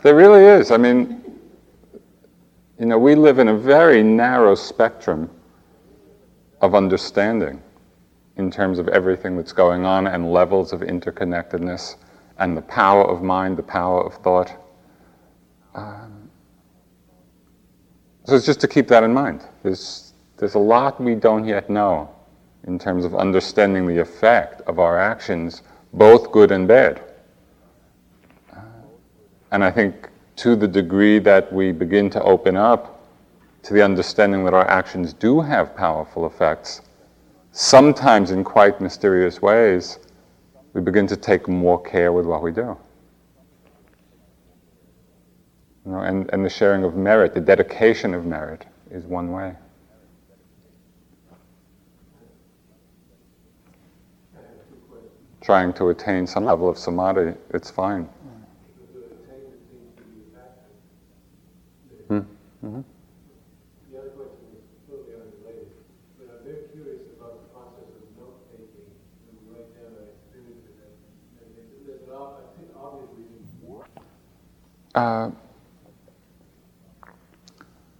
there 0.02 0.16
really 0.16 0.44
is. 0.44 0.70
I 0.72 0.76
mean, 0.76 1.21
you 2.82 2.88
know, 2.88 2.98
we 2.98 3.14
live 3.14 3.38
in 3.38 3.46
a 3.46 3.56
very 3.56 4.02
narrow 4.02 4.56
spectrum 4.56 5.30
of 6.60 6.74
understanding 6.74 7.62
in 8.38 8.50
terms 8.50 8.80
of 8.80 8.88
everything 8.88 9.36
that's 9.36 9.52
going 9.52 9.84
on 9.84 10.08
and 10.08 10.32
levels 10.32 10.72
of 10.72 10.80
interconnectedness 10.80 11.94
and 12.38 12.56
the 12.56 12.62
power 12.62 13.04
of 13.04 13.22
mind, 13.22 13.56
the 13.56 13.62
power 13.62 14.04
of 14.04 14.14
thought. 14.14 14.50
Um, 15.76 16.28
so 18.24 18.34
it's 18.34 18.46
just 18.46 18.60
to 18.62 18.66
keep 18.66 18.88
that 18.88 19.04
in 19.04 19.14
mind. 19.14 19.44
There's, 19.62 20.14
there's 20.36 20.56
a 20.56 20.58
lot 20.58 21.00
we 21.00 21.14
don't 21.14 21.44
yet 21.44 21.70
know 21.70 22.12
in 22.66 22.80
terms 22.80 23.04
of 23.04 23.14
understanding 23.14 23.86
the 23.86 24.00
effect 24.00 24.60
of 24.62 24.80
our 24.80 24.98
actions, 24.98 25.62
both 25.92 26.32
good 26.32 26.50
and 26.50 26.66
bad. 26.66 27.00
Uh, 28.52 28.58
and 29.52 29.62
I 29.62 29.70
think 29.70 30.08
to 30.42 30.56
the 30.56 30.66
degree 30.66 31.20
that 31.20 31.52
we 31.52 31.70
begin 31.70 32.10
to 32.10 32.20
open 32.24 32.56
up 32.56 33.06
to 33.62 33.72
the 33.72 33.80
understanding 33.80 34.44
that 34.44 34.52
our 34.52 34.68
actions 34.68 35.12
do 35.12 35.40
have 35.40 35.76
powerful 35.76 36.26
effects, 36.26 36.80
sometimes 37.52 38.32
in 38.32 38.42
quite 38.42 38.80
mysterious 38.80 39.40
ways, 39.40 40.00
we 40.72 40.80
begin 40.80 41.06
to 41.06 41.16
take 41.16 41.46
more 41.46 41.80
care 41.80 42.10
with 42.10 42.26
what 42.26 42.42
we 42.42 42.50
do. 42.50 42.76
You 45.86 45.92
know, 45.92 46.00
and, 46.00 46.28
and 46.32 46.44
the 46.44 46.50
sharing 46.50 46.82
of 46.82 46.96
merit, 46.96 47.34
the 47.34 47.40
dedication 47.40 48.12
of 48.12 48.26
merit, 48.26 48.64
is 48.90 49.04
one 49.04 49.30
way. 49.30 49.54
Trying 55.40 55.72
to 55.74 55.90
attain 55.90 56.26
some 56.26 56.46
level 56.46 56.68
of 56.68 56.76
samadhi, 56.76 57.34
it's 57.50 57.70
fine. 57.70 58.08
Mm-hmm. 62.64 62.80
The 63.90 63.98
other 63.98 64.10
question 64.10 64.46
is 64.54 64.62
totally 64.88 65.18
unrelated, 65.18 65.74
but 66.16 66.30
I'm 66.30 66.44
very 66.46 66.68
curious 66.70 67.02
about 67.18 67.42
the 67.42 67.48
process 67.50 67.90
of 67.90 68.06
note 68.16 68.38
taking 68.54 68.86
when 69.26 69.34
you 69.34 69.50
write 69.50 69.74
down 69.74 69.98
an 69.98 70.06
experience 70.14 70.62
and 71.42 71.50
there's 71.86 72.06
an 72.06 72.14
obvious 72.78 73.10
reason. 73.18 73.42
Uh, 74.94 75.30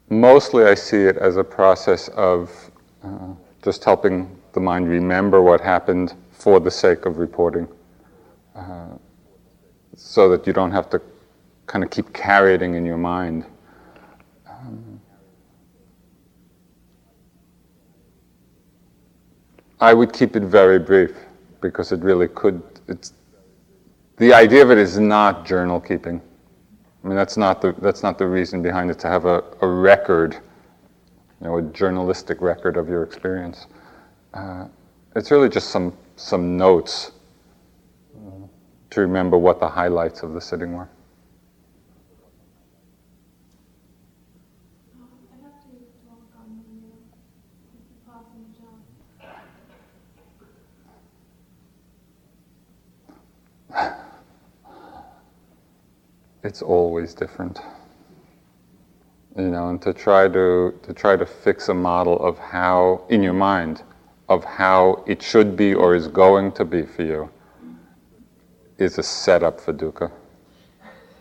mostly 0.08 0.64
I 0.64 0.74
see 0.74 1.02
it 1.02 1.16
as 1.16 1.36
a 1.36 1.44
process 1.44 2.08
of 2.08 2.70
uh, 3.02 3.34
just 3.64 3.82
helping 3.82 4.38
the 4.52 4.60
mind 4.60 4.88
remember 4.88 5.42
what 5.42 5.60
happened 5.60 6.14
for 6.30 6.60
the 6.60 6.70
sake 6.70 7.04
of 7.04 7.18
reporting. 7.18 7.66
Uh, 8.54 8.96
so 9.96 10.28
that 10.28 10.46
you 10.46 10.52
don't 10.52 10.70
have 10.70 10.88
to 10.90 11.00
kind 11.66 11.84
of 11.84 11.90
keep 11.90 12.12
carrying 12.12 12.74
in 12.74 12.84
your 12.84 12.98
mind. 12.98 13.44
I 19.82 19.94
would 19.94 20.12
keep 20.12 20.36
it 20.36 20.44
very 20.44 20.78
brief 20.78 21.10
because 21.60 21.90
it 21.90 21.98
really 22.04 22.28
could. 22.28 22.62
It's, 22.86 23.14
the 24.16 24.32
idea 24.32 24.62
of 24.62 24.70
it 24.70 24.78
is 24.78 24.96
not 24.96 25.44
journal 25.44 25.80
keeping. 25.80 26.22
I 27.02 27.08
mean, 27.08 27.16
that's 27.16 27.36
not 27.36 27.60
the, 27.60 27.74
that's 27.78 28.04
not 28.04 28.16
the 28.16 28.28
reason 28.28 28.62
behind 28.62 28.92
it 28.92 29.00
to 29.00 29.08
have 29.08 29.24
a, 29.24 29.42
a 29.60 29.66
record, 29.66 30.34
you 31.40 31.48
know, 31.48 31.58
a 31.58 31.62
journalistic 31.62 32.40
record 32.40 32.76
of 32.76 32.88
your 32.88 33.02
experience. 33.02 33.66
Uh, 34.32 34.66
it's 35.16 35.32
really 35.32 35.48
just 35.48 35.70
some, 35.70 35.98
some 36.14 36.56
notes 36.56 37.10
to 38.90 39.00
remember 39.00 39.36
what 39.36 39.58
the 39.58 39.68
highlights 39.68 40.22
of 40.22 40.32
the 40.32 40.40
sitting 40.40 40.74
were. 40.74 40.88
It's 56.42 56.62
always 56.62 57.14
different. 57.14 57.60
You 59.36 59.48
know, 59.48 59.70
and 59.70 59.80
to 59.82 59.92
try 59.94 60.28
to 60.28 60.78
to 60.82 60.92
try 60.92 61.16
to 61.16 61.24
fix 61.24 61.68
a 61.68 61.74
model 61.74 62.18
of 62.24 62.38
how 62.38 63.04
in 63.08 63.22
your 63.22 63.32
mind 63.32 63.82
of 64.28 64.44
how 64.44 65.04
it 65.06 65.22
should 65.22 65.56
be 65.56 65.74
or 65.74 65.94
is 65.94 66.08
going 66.08 66.52
to 66.52 66.64
be 66.64 66.82
for 66.82 67.02
you 67.02 67.30
is 68.78 68.98
a 68.98 69.02
setup 69.02 69.60
for 69.60 69.72
dukkha. 69.72 70.10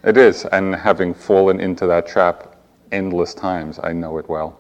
It 0.04 0.18
is, 0.18 0.46
and 0.46 0.74
having 0.74 1.14
fallen 1.14 1.60
into 1.60 1.86
that 1.88 2.08
trap 2.08 2.56
endless 2.92 3.34
times, 3.34 3.80
I 3.84 3.94
know 3.94 4.18
it 4.18 4.28
well. 4.28 4.60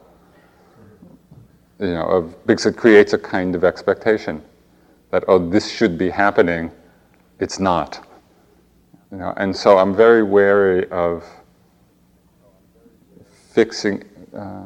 You 1.79 1.93
know, 1.93 2.05
of, 2.05 2.45
because 2.45 2.67
it 2.67 2.77
creates 2.77 3.13
a 3.13 3.17
kind 3.17 3.55
of 3.55 3.63
expectation 3.63 4.43
that 5.09 5.23
oh, 5.27 5.49
this 5.49 5.69
should 5.69 5.97
be 5.97 6.09
happening. 6.09 6.71
It's 7.39 7.59
not 7.59 8.05
you 9.11 9.17
know, 9.17 9.33
and 9.37 9.55
so 9.55 9.77
I'm 9.77 9.93
very 9.93 10.23
wary 10.23 10.89
of 10.89 11.25
fixing, 13.49 14.03
uh, 14.33 14.65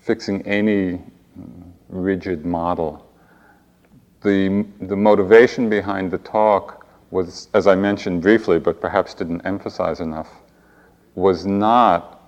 fixing 0.00 0.42
any 0.42 1.00
rigid 1.88 2.44
model. 2.44 3.06
The, 4.22 4.66
the 4.80 4.96
motivation 4.96 5.70
behind 5.70 6.10
the 6.10 6.18
talk 6.18 6.86
was, 7.12 7.48
as 7.54 7.68
I 7.68 7.76
mentioned 7.76 8.22
briefly, 8.22 8.58
but 8.58 8.80
perhaps 8.80 9.14
didn't 9.14 9.42
emphasize 9.42 10.00
enough, 10.00 10.28
was 11.14 11.46
not 11.46 12.20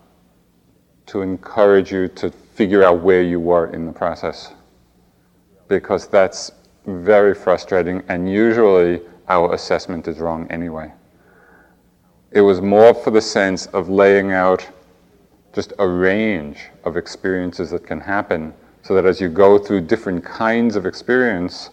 to 1.07 1.23
encourage 1.23 1.91
you 1.91 2.07
to 2.07 2.31
figure 2.31 2.85
out 2.85 3.01
where 3.01 3.23
you 3.23 3.41
were 3.41 3.67
in 3.73 3.85
the 3.85 3.93
process. 3.93 4.53
Because 5.67 6.07
that's 6.07 6.53
very 6.87 7.35
frustrating 7.35 8.03
and 8.09 8.31
usually 8.31 9.01
our 9.31 9.55
assessment 9.55 10.09
is 10.09 10.19
wrong 10.19 10.47
anyway. 10.51 10.93
It 12.33 12.43
was 12.43 12.61
more 12.61 12.93
for 12.93 13.11
the 13.11 13.21
sense 13.21 13.67
of 13.67 13.89
laying 13.89 14.33
out 14.33 14.69
just 15.55 15.73
a 15.79 15.87
range 15.87 16.59
of 16.85 16.97
experiences 16.97 17.71
that 17.71 17.87
can 17.87 18.01
happen 18.01 18.53
so 18.83 18.95
that 18.95 19.07
as 19.07 19.21
you 19.21 19.29
go 19.29 19.59
through 19.59 19.83
different 19.83 20.25
kinds 20.25 20.75
of 20.77 20.85
experience, 20.85 21.71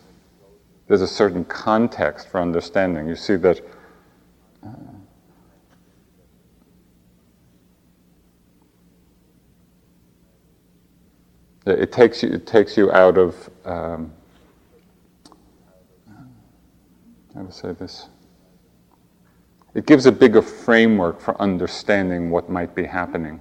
there's 0.87 1.01
a 1.01 1.07
certain 1.07 1.43
context 1.45 2.29
for 2.29 2.39
understanding. 2.41 3.07
You 3.07 3.15
see 3.15 3.35
that. 3.37 3.61
Uh, 4.63 4.69
it 11.65 11.91
takes 11.91 12.23
you, 12.23 12.29
it 12.29 12.47
takes 12.47 12.77
you 12.77 12.91
out 12.91 13.17
of 13.17 13.49
um, 13.65 14.13
how 17.37 17.43
to 17.43 17.51
say 17.51 17.71
this? 17.73 18.07
It 19.75 19.85
gives 19.85 20.07
a 20.07 20.11
bigger 20.11 20.41
framework 20.41 21.21
for 21.21 21.39
understanding 21.39 22.31
what 22.31 22.49
might 22.49 22.73
be 22.73 22.83
happening 22.83 23.39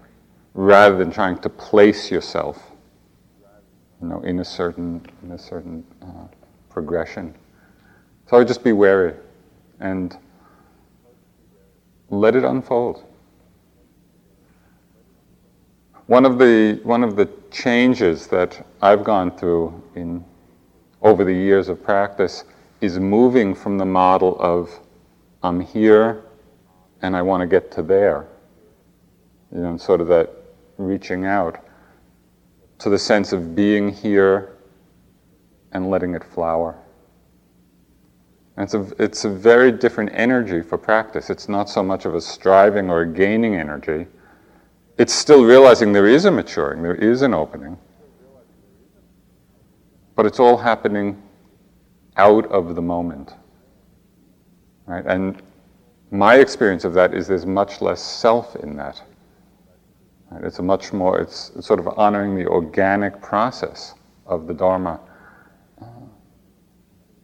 rather 0.52 0.98
than 0.98 1.11
trying 1.11 1.38
to 1.38 1.48
place 1.48 2.11
yourself 2.11 2.72
you 4.02 4.09
know, 4.09 4.20
in 4.20 4.40
a 4.40 4.44
certain, 4.44 5.00
in 5.22 5.32
a 5.32 5.38
certain 5.38 5.82
uh, 6.02 6.26
progression. 6.68 7.35
So 8.28 8.37
I 8.37 8.40
would 8.40 8.48
just 8.48 8.62
be 8.62 8.72
wary 8.72 9.14
and 9.80 10.16
let 12.11 12.37
it 12.37 12.44
unfold. 12.44 13.02
One 16.06 16.26
of 16.26 16.38
the, 16.38 16.80
one 16.82 17.02
of 17.02 17.16
the 17.16 17.30
changes 17.50 18.26
that 18.26 18.64
I've 18.82 19.04
gone 19.04 19.37
through 19.38 19.82
in, 19.94 20.22
over 21.00 21.24
the 21.24 21.32
years 21.32 21.70
of 21.70 21.82
practice 21.82 22.44
is 22.81 22.99
moving 22.99 23.55
from 23.55 23.79
the 23.79 23.85
model 23.85 24.37
of 24.41 24.71
I'm 25.43 25.61
here 25.61 26.23
and 27.03 27.17
I 27.17 27.23
want 27.23 27.41
to 27.41 27.47
get 27.47 27.71
to 27.73 27.83
there. 27.83 28.27
You 29.53 29.61
know, 29.61 29.77
sort 29.77 30.01
of 30.01 30.09
that 30.09 30.31
reaching 30.77 31.25
out 31.25 31.65
to 32.79 32.91
the 32.91 32.99
sense 32.99 33.33
of 33.33 33.55
being 33.55 33.91
here 33.91 34.57
and 35.73 35.91
letting 35.91 36.15
it 36.15 36.25
flower. 36.25 36.77
And 38.57 38.65
it's 38.65 38.75
a, 38.75 39.03
it's 39.03 39.25
a 39.25 39.31
very 39.31 39.71
different 39.71 40.11
energy 40.15 40.62
for 40.62 40.79
practice. 40.79 41.31
It's 41.31 41.49
not 41.49 41.69
so 41.69 41.83
much 41.83 42.05
of 42.07 42.15
a 42.15 42.21
striving 42.21 42.91
or 42.91 43.03
a 43.03 43.07
gaining 43.07 43.55
energy. 43.55 44.07
It's 44.99 45.12
still 45.12 45.45
realizing 45.45 45.93
there 45.93 46.07
is 46.07 46.25
a 46.25 46.31
maturing, 46.31 46.83
there 46.83 46.95
is 46.95 47.23
an 47.23 47.35
opening. 47.35 47.77
But 50.15 50.25
it's 50.25 50.41
all 50.41 50.57
happening 50.57 51.23
out 52.16 52.46
of 52.46 52.74
the 52.74 52.83
moment. 52.83 53.35
Right? 54.87 55.05
And 55.07 55.42
my 56.11 56.37
experience 56.37 56.85
of 56.85 56.94
that 56.94 57.14
is 57.14 57.26
there's 57.26 57.46
much 57.46 57.81
less 57.81 58.00
self 58.00 58.57
in 58.57 58.76
that. 58.76 59.02
Right? 60.31 60.44
It's 60.44 60.59
a 60.59 60.62
much 60.62 60.92
more, 60.92 61.20
it's, 61.20 61.52
sort 61.64 61.81
of 61.81 61.88
honoring 61.98 62.35
the 62.35 62.46
organic 62.46 63.20
process 63.20 63.94
of 64.26 64.46
the 64.46 64.55
Dharma. 64.55 65.00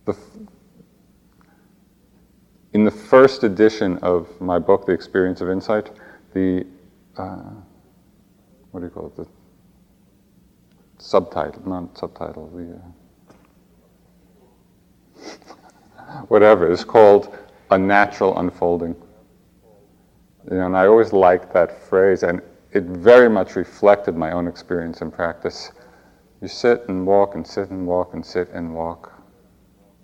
The, 0.05 0.17
in 2.73 2.85
the 2.85 2.91
first 2.91 3.45
edition 3.45 3.99
of 3.99 4.29
my 4.41 4.59
book, 4.59 4.87
The 4.87 4.93
Experience 4.93 5.41
of 5.41 5.49
Insight, 5.49 5.91
the, 6.35 6.67
uh, 7.17 7.51
what 8.71 8.81
do 8.81 8.87
you 8.87 8.91
call 8.91 9.07
it? 9.07 9.17
The 9.17 9.27
subtitle, 10.99 11.69
not 11.69 11.97
subtitle, 11.97 12.49
the, 12.49 12.75
uh, 12.75 13.02
whatever, 16.29 16.71
is 16.71 16.85
called 16.85 17.37
A 17.71 17.79
Natural 17.79 18.39
Unfolding. 18.39 18.95
You 20.51 20.57
know, 20.57 20.67
and 20.67 20.77
I 20.77 20.87
always 20.87 21.13
liked 21.13 21.53
that 21.55 21.83
phrase, 21.83 22.23
and 22.23 22.43
it 22.73 22.85
very 22.85 23.29
much 23.29 23.57
reflected 23.57 24.17
my 24.17 24.33
own 24.33 24.49
experience 24.49 25.01
and 25.01 25.13
practice. 25.13 25.73
You 26.41 26.49
sit 26.49 26.89
and 26.89 27.07
walk 27.07 27.35
and 27.35 27.47
sit 27.47 27.71
and 27.71 27.87
walk 27.87 28.15
and 28.15 28.25
sit 28.25 28.49
and 28.51 28.75
walk. 28.75 29.13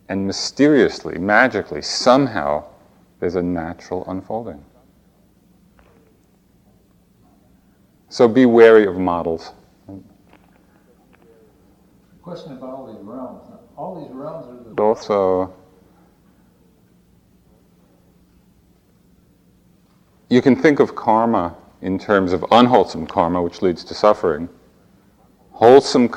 And 0.08 0.26
mysteriously, 0.26 1.18
magically, 1.18 1.82
somehow, 1.82 2.64
there's 3.20 3.34
a 3.34 3.42
natural 3.42 4.04
unfolding. 4.08 4.64
So 8.08 8.26
be 8.28 8.46
wary 8.46 8.86
of 8.86 8.96
models. 8.96 9.52
Question 12.22 12.52
about 12.52 12.70
all 12.70 12.86
these 12.86 13.02
realms. 13.04 13.42
All 13.76 14.00
these 14.02 14.14
realms 14.14 14.46
are 14.46 14.74
the. 14.74 14.82
Also, 14.82 15.52
you 20.28 20.42
can 20.42 20.54
think 20.54 20.80
of 20.80 20.94
karma 20.94 21.56
in 21.80 21.98
terms 21.98 22.32
of 22.32 22.44
unwholesome 22.50 23.06
karma, 23.06 23.40
which 23.40 23.62
leads 23.62 23.84
to 23.84 23.94
suffering, 23.94 24.48
wholesome, 25.52 26.12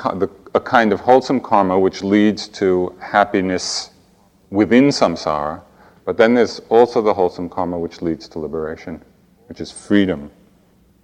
a 0.54 0.60
kind 0.60 0.92
of 0.92 1.00
wholesome 1.00 1.40
karma 1.40 1.78
which 1.78 2.02
leads 2.02 2.48
to 2.48 2.94
happiness 3.00 3.90
within 4.50 4.88
samsara, 4.88 5.62
but 6.04 6.16
then 6.16 6.34
there's 6.34 6.60
also 6.68 7.00
the 7.00 7.14
wholesome 7.14 7.48
karma 7.48 7.78
which 7.78 8.02
leads 8.02 8.28
to 8.28 8.38
liberation, 8.38 9.02
which 9.46 9.60
is 9.60 9.70
freedom 9.70 10.30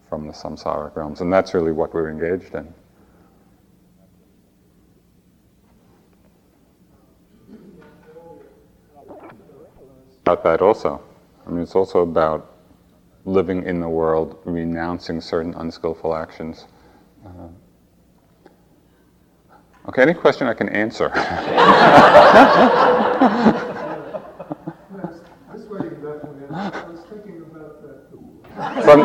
from 0.09 0.27
the 0.27 0.33
samsaric 0.33 0.95
realms, 0.97 1.21
and 1.21 1.33
that's 1.33 1.55
really 1.55 1.73
what 1.73 1.95
we're 1.95 2.11
engaged 2.11 2.55
in. 2.55 2.75
About 10.23 10.45
that 10.45 10.61
also. 10.61 11.01
I 11.47 11.51
mean, 11.51 11.63
it's 11.63 11.75
also 11.75 12.01
about 12.01 12.58
living 13.29 13.65
in 13.65 13.81
the 13.81 13.89
world, 13.89 14.39
renouncing 14.45 15.21
certain 15.21 15.55
unskillful 15.55 16.15
actions. 16.15 16.67
Uh, 17.25 17.49
okay, 19.89 20.03
any 20.03 20.15
question 20.15 20.47
I 20.47 20.55
can 20.55 20.69
answer? 20.71 21.09
this 25.53 25.65
way 25.69 25.81
you 25.85 25.91
definitely. 25.91 26.47
I 26.51 26.91
was 26.91 27.01
thinking 27.11 27.43
about 27.43 27.83
that. 27.83 27.99
From 28.85 29.01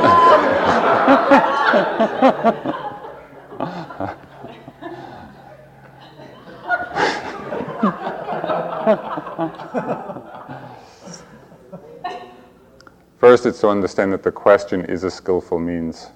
First, 13.34 13.48
it's 13.48 13.62
to 13.62 13.70
understand 13.70 14.14
that 14.14 14.22
the 14.22 14.32
question 14.32 14.86
is 14.86 15.04
a 15.04 15.10
skillful 15.10 15.58
means. 15.58 16.12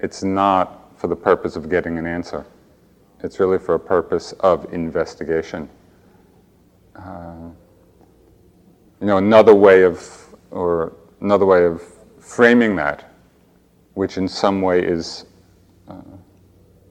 It's 0.00 0.24
not 0.24 0.98
for 0.98 1.06
the 1.06 1.14
purpose 1.14 1.54
of 1.54 1.70
getting 1.70 1.98
an 1.98 2.04
answer. 2.04 2.44
It's 3.22 3.38
really 3.38 3.60
for 3.60 3.76
a 3.76 3.78
purpose 3.78 4.32
of 4.40 4.66
investigation. 4.74 5.68
Uh, 6.96 7.50
you 9.00 9.06
know, 9.06 9.18
another 9.18 9.54
way 9.54 9.84
of, 9.84 10.34
or 10.50 10.96
another 11.20 11.46
way 11.46 11.64
of 11.64 11.80
framing 12.18 12.74
that, 12.74 13.08
which 13.94 14.18
in 14.18 14.26
some 14.26 14.60
way 14.60 14.84
is 14.84 15.26
uh, 15.86 16.00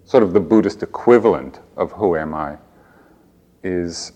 sort 0.06 0.24
of 0.24 0.32
the 0.32 0.40
Buddhist 0.40 0.82
equivalent 0.82 1.60
of 1.76 1.92
who 1.92 2.16
am 2.16 2.34
I, 2.34 2.56
is 3.64 4.14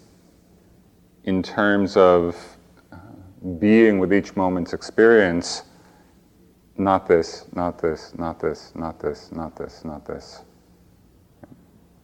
in 1.25 1.43
terms 1.43 1.97
of 1.97 2.48
being 3.59 3.99
with 3.99 4.13
each 4.13 4.35
moment's 4.35 4.73
experience, 4.73 5.63
not 6.77 7.07
this, 7.07 7.45
not 7.53 7.79
this, 7.79 8.13
not 8.17 8.39
this, 8.39 8.71
not 8.75 8.99
this, 8.99 9.31
not 9.31 9.55
this, 9.55 9.85
not 9.85 10.05
this. 10.05 10.41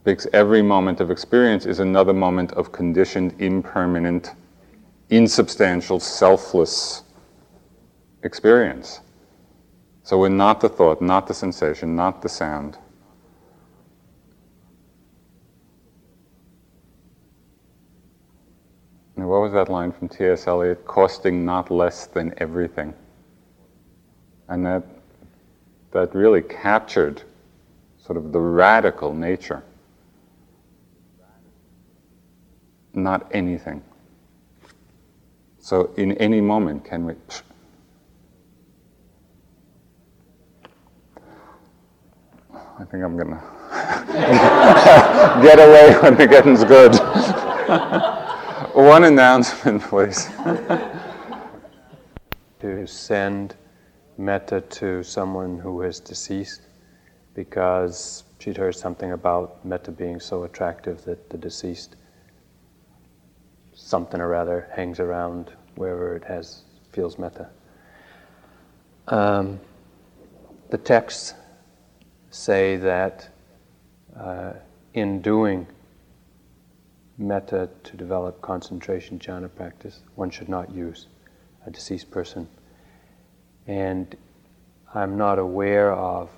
Because 0.04 0.28
every 0.32 0.62
moment 0.62 1.00
of 1.00 1.10
experience 1.10 1.66
is 1.66 1.80
another 1.80 2.12
moment 2.12 2.52
of 2.52 2.72
conditioned, 2.72 3.34
impermanent, 3.38 4.32
insubstantial, 5.10 5.98
selfless 5.98 7.02
experience. 8.22 9.00
So 10.04 10.18
we're 10.18 10.28
not 10.28 10.60
the 10.60 10.68
thought, 10.68 11.02
not 11.02 11.26
the 11.26 11.34
sensation, 11.34 11.96
not 11.96 12.22
the 12.22 12.28
sound. 12.28 12.78
Now, 19.16 19.28
what 19.28 19.40
was 19.40 19.52
that 19.52 19.70
line 19.70 19.92
from 19.92 20.08
T.S. 20.08 20.46
Eliot? 20.46 20.86
Costing 20.86 21.44
not 21.44 21.70
less 21.70 22.06
than 22.06 22.34
everything. 22.36 22.92
And 24.48 24.64
that, 24.66 24.82
that 25.92 26.14
really 26.14 26.42
captured 26.42 27.22
sort 27.98 28.18
of 28.18 28.30
the 28.32 28.40
radical 28.40 29.14
nature. 29.14 29.62
Not 32.92 33.26
anything. 33.32 33.82
So, 35.58 35.92
in 35.96 36.12
any 36.18 36.40
moment, 36.42 36.84
can 36.84 37.06
we. 37.06 37.14
I 42.52 42.84
think 42.84 43.02
I'm 43.02 43.16
going 43.16 43.30
to 43.30 43.40
get 45.42 45.58
away 45.58 45.94
when 46.02 46.16
the 46.16 46.26
getting's 46.26 46.62
good. 46.64 48.12
One 48.76 49.04
announcement, 49.04 49.82
please. 49.84 50.26
to 52.60 52.86
send 52.86 53.54
metta 54.18 54.60
to 54.60 55.02
someone 55.02 55.58
who 55.58 55.80
is 55.80 55.98
deceased 55.98 56.60
because 57.32 58.24
she'd 58.38 58.58
heard 58.58 58.74
something 58.74 59.12
about 59.12 59.64
metta 59.64 59.90
being 59.90 60.20
so 60.20 60.42
attractive 60.42 61.02
that 61.06 61.30
the 61.30 61.38
deceased 61.38 61.96
something 63.72 64.20
or 64.20 64.34
other 64.34 64.68
hangs 64.74 65.00
around 65.00 65.52
wherever 65.76 66.14
it 66.14 66.24
has 66.24 66.64
feels 66.92 67.18
metta. 67.18 67.48
Um, 69.08 69.58
the 70.68 70.76
texts 70.76 71.32
say 72.28 72.76
that 72.76 73.26
uh, 74.14 74.52
in 74.92 75.22
doing 75.22 75.66
metta 77.18 77.68
to 77.84 77.96
develop 77.96 78.40
concentration 78.42 79.18
jhana 79.18 79.52
practice, 79.54 80.02
one 80.14 80.30
should 80.30 80.48
not 80.48 80.70
use 80.70 81.06
a 81.66 81.70
deceased 81.70 82.10
person. 82.10 82.48
And 83.66 84.14
I'm 84.94 85.16
not 85.16 85.38
aware 85.38 85.92
of 85.92 86.30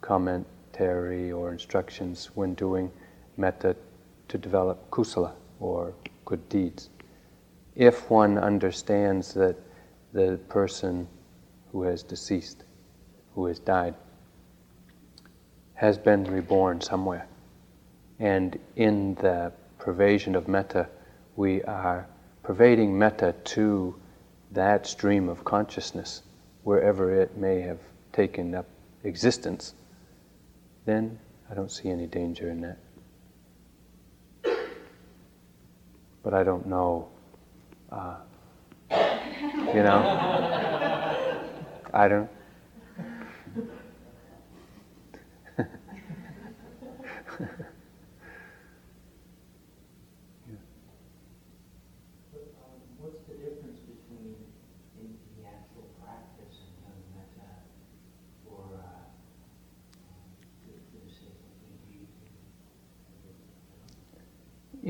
commentary 0.00 1.30
or 1.30 1.52
instructions 1.52 2.30
when 2.34 2.54
doing 2.54 2.90
metta 3.36 3.76
to 4.28 4.38
develop 4.38 4.90
kusala 4.90 5.32
or 5.60 5.94
good 6.24 6.48
deeds. 6.48 6.88
If 7.76 8.10
one 8.10 8.38
understands 8.38 9.34
that 9.34 9.56
the 10.12 10.38
person 10.48 11.06
who 11.70 11.82
has 11.82 12.02
deceased, 12.02 12.64
who 13.34 13.46
has 13.46 13.58
died, 13.58 13.94
has 15.74 15.98
been 15.98 16.24
reborn 16.24 16.80
somewhere 16.80 17.26
and 18.22 18.56
in 18.76 19.16
the 19.16 19.52
pervasion 19.80 20.36
of 20.36 20.46
metta, 20.46 20.88
we 21.34 21.60
are 21.64 22.06
pervading 22.44 22.96
metta 22.96 23.34
to 23.42 23.96
that 24.52 24.86
stream 24.86 25.28
of 25.28 25.44
consciousness, 25.44 26.22
wherever 26.62 27.10
it 27.20 27.36
may 27.36 27.60
have 27.60 27.80
taken 28.12 28.54
up 28.54 28.66
existence, 29.02 29.74
then 30.84 31.18
I 31.50 31.54
don't 31.54 31.70
see 31.70 31.90
any 31.90 32.06
danger 32.06 32.48
in 32.48 32.60
that. 32.60 32.78
But 36.22 36.32
I 36.32 36.44
don't 36.44 36.66
know. 36.66 37.08
Uh, 37.90 38.18
you 38.92 39.82
know? 39.82 39.98
I 41.92 42.06
don't. 42.08 42.30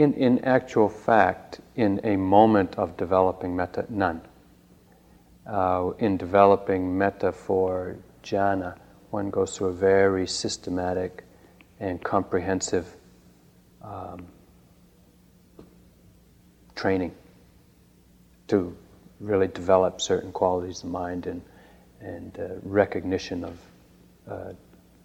In, 0.02 0.14
in 0.14 0.44
actual 0.44 0.88
fact, 0.88 1.60
in 1.76 2.00
a 2.02 2.16
moment 2.16 2.74
of 2.74 2.96
developing 2.96 3.54
metta, 3.54 3.86
none. 3.88 4.20
Uh, 5.46 5.92
in 6.00 6.16
developing 6.16 6.98
metta 6.98 7.30
for 7.30 7.98
jhana, 8.24 8.76
one 9.10 9.30
goes 9.30 9.56
through 9.56 9.68
a 9.68 9.72
very 9.72 10.26
systematic 10.26 11.22
and 11.78 12.02
comprehensive 12.02 12.96
um, 13.80 14.26
training 16.74 17.14
to 18.48 18.76
really 19.20 19.46
develop 19.46 20.00
certain 20.00 20.32
qualities 20.32 20.82
of 20.82 20.90
mind 20.90 21.28
and, 21.28 21.42
and 22.00 22.40
uh, 22.40 22.48
recognition 22.64 23.44
of 23.44 23.56
uh, 24.28 24.52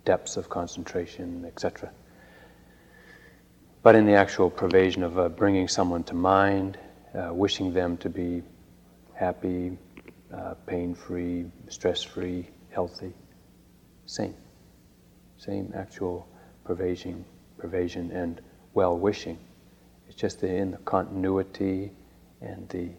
depths 0.05 0.37
of 0.37 0.49
concentration, 0.49 1.45
etc. 1.45 1.91
But 3.87 3.95
in 3.95 4.05
the 4.05 4.15
actual 4.15 4.51
pervasion 4.51 5.01
of 5.01 5.17
uh, 5.17 5.29
bringing 5.29 5.69
someone 5.69 6.03
to 6.03 6.13
mind, 6.13 6.77
uh, 7.15 7.33
wishing 7.33 7.71
them 7.71 7.95
to 7.99 8.09
be 8.09 8.43
happy, 9.13 9.77
uh, 10.29 10.55
pain 10.65 10.93
free, 10.93 11.45
stress 11.69 12.03
free, 12.03 12.49
healthy, 12.69 13.13
same. 14.05 14.35
Same 15.37 15.71
actual 15.73 16.27
pervasion, 16.65 17.23
pervasion 17.57 18.11
and 18.11 18.41
well 18.73 18.97
wishing. 18.97 19.37
It's 20.09 20.17
just 20.17 20.43
in 20.43 20.71
the 20.71 20.77
continuity 20.79 21.93
and 22.41 22.67
the 22.67 22.89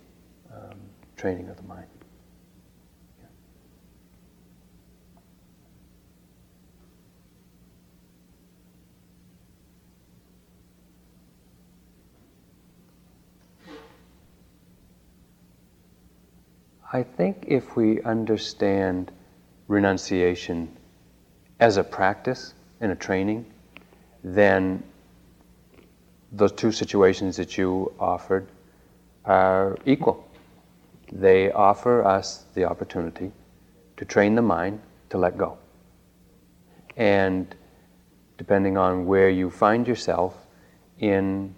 um, 0.51 0.81
training 1.19 1.51
of 1.51 1.59
the 1.59 1.65
mind. 1.65 1.98
I 16.91 17.03
think 17.03 17.45
if 17.47 17.77
we 17.77 18.01
understand 18.03 19.13
renunciation 19.67 20.75
as 21.61 21.77
a 21.77 21.85
practice 21.85 22.55
and 22.81 22.91
a 22.91 22.95
training, 22.95 23.45
then 24.25 24.83
those 26.33 26.53
two 26.53 26.73
situations 26.73 27.37
that 27.37 27.59
you 27.59 27.93
offered 28.01 28.49
are 29.27 29.77
equal. 29.85 30.27
They 31.13 31.53
offer 31.53 32.05
us 32.05 32.47
the 32.55 32.65
opportunity 32.65 33.33
to 33.99 34.05
train 34.07 34.35
the 34.35 34.43
mind 34.43 34.81
to 35.11 35.19
let 35.19 35.37
go. 35.37 35.59
And 36.97 37.55
depending 38.39 38.79
on 38.79 39.05
where 39.05 39.29
you 39.29 39.51
find 39.51 39.87
yourself 39.87 40.47
in 40.99 41.55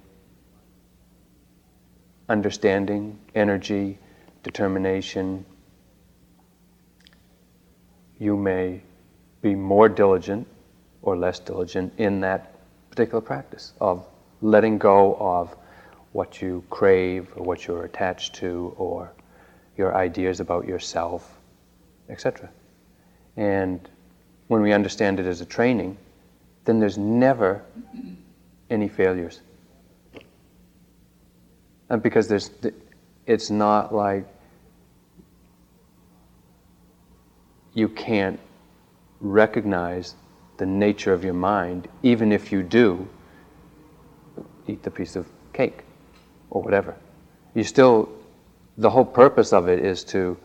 understanding, 2.29 3.19
energy, 3.35 3.99
determination, 4.43 5.45
you 8.19 8.37
may 8.37 8.83
be 9.43 9.55
more 9.55 9.89
diligent 9.89 10.47
or 11.03 11.17
less 11.17 11.39
diligent 11.39 11.93
in 11.99 12.21
that 12.21 12.55
particular 12.91 13.21
practice 13.21 13.73
of 13.81 14.07
letting 14.43 14.79
go 14.79 15.17
of 15.17 15.57
what 16.13 16.43
you 16.43 16.63
crave 16.71 17.29
or 17.37 17.45
what 17.45 17.67
you're 17.67 17.85
attached 17.85 18.35
to 18.35 18.75
or 18.77 19.13
your 19.77 19.95
ideas 19.95 20.41
about 20.41 20.67
yourself, 20.67 21.39
etc. 22.09 22.51
And 23.37 23.89
when 24.49 24.61
we 24.61 24.73
understand 24.73 25.21
it 25.21 25.27
as 25.27 25.41
a 25.41 25.47
training, 25.47 25.97
then 26.65 26.81
there's 26.81 26.99
never 26.99 27.63
any 28.69 28.89
failures. 28.89 29.41
And 31.89 32.03
because 32.03 32.29
there's, 32.29 32.51
it's 33.27 33.51
not 33.51 33.95
like 33.95 34.27
you 37.75 37.89
can't 37.89 38.39
recognize 39.21 40.15
the 40.57 40.67
nature 40.67 41.13
of 41.13 41.25
your 41.25 41.35
mind, 41.35 41.89
even 42.03 42.33
if 42.33 42.53
you 42.53 42.63
do 42.63 43.09
eat 44.67 44.83
the 44.83 44.91
piece 44.91 45.17
of 45.17 45.27
cake 45.53 45.85
or 46.51 46.63
whatever. 46.63 46.95
You 47.55 47.65
still, 47.65 48.11
the 48.77 48.91
whole 48.91 49.05
purpose 49.05 49.53
of 49.53 49.69
it 49.69 49.79
is 49.85 50.05
to 50.05 50.37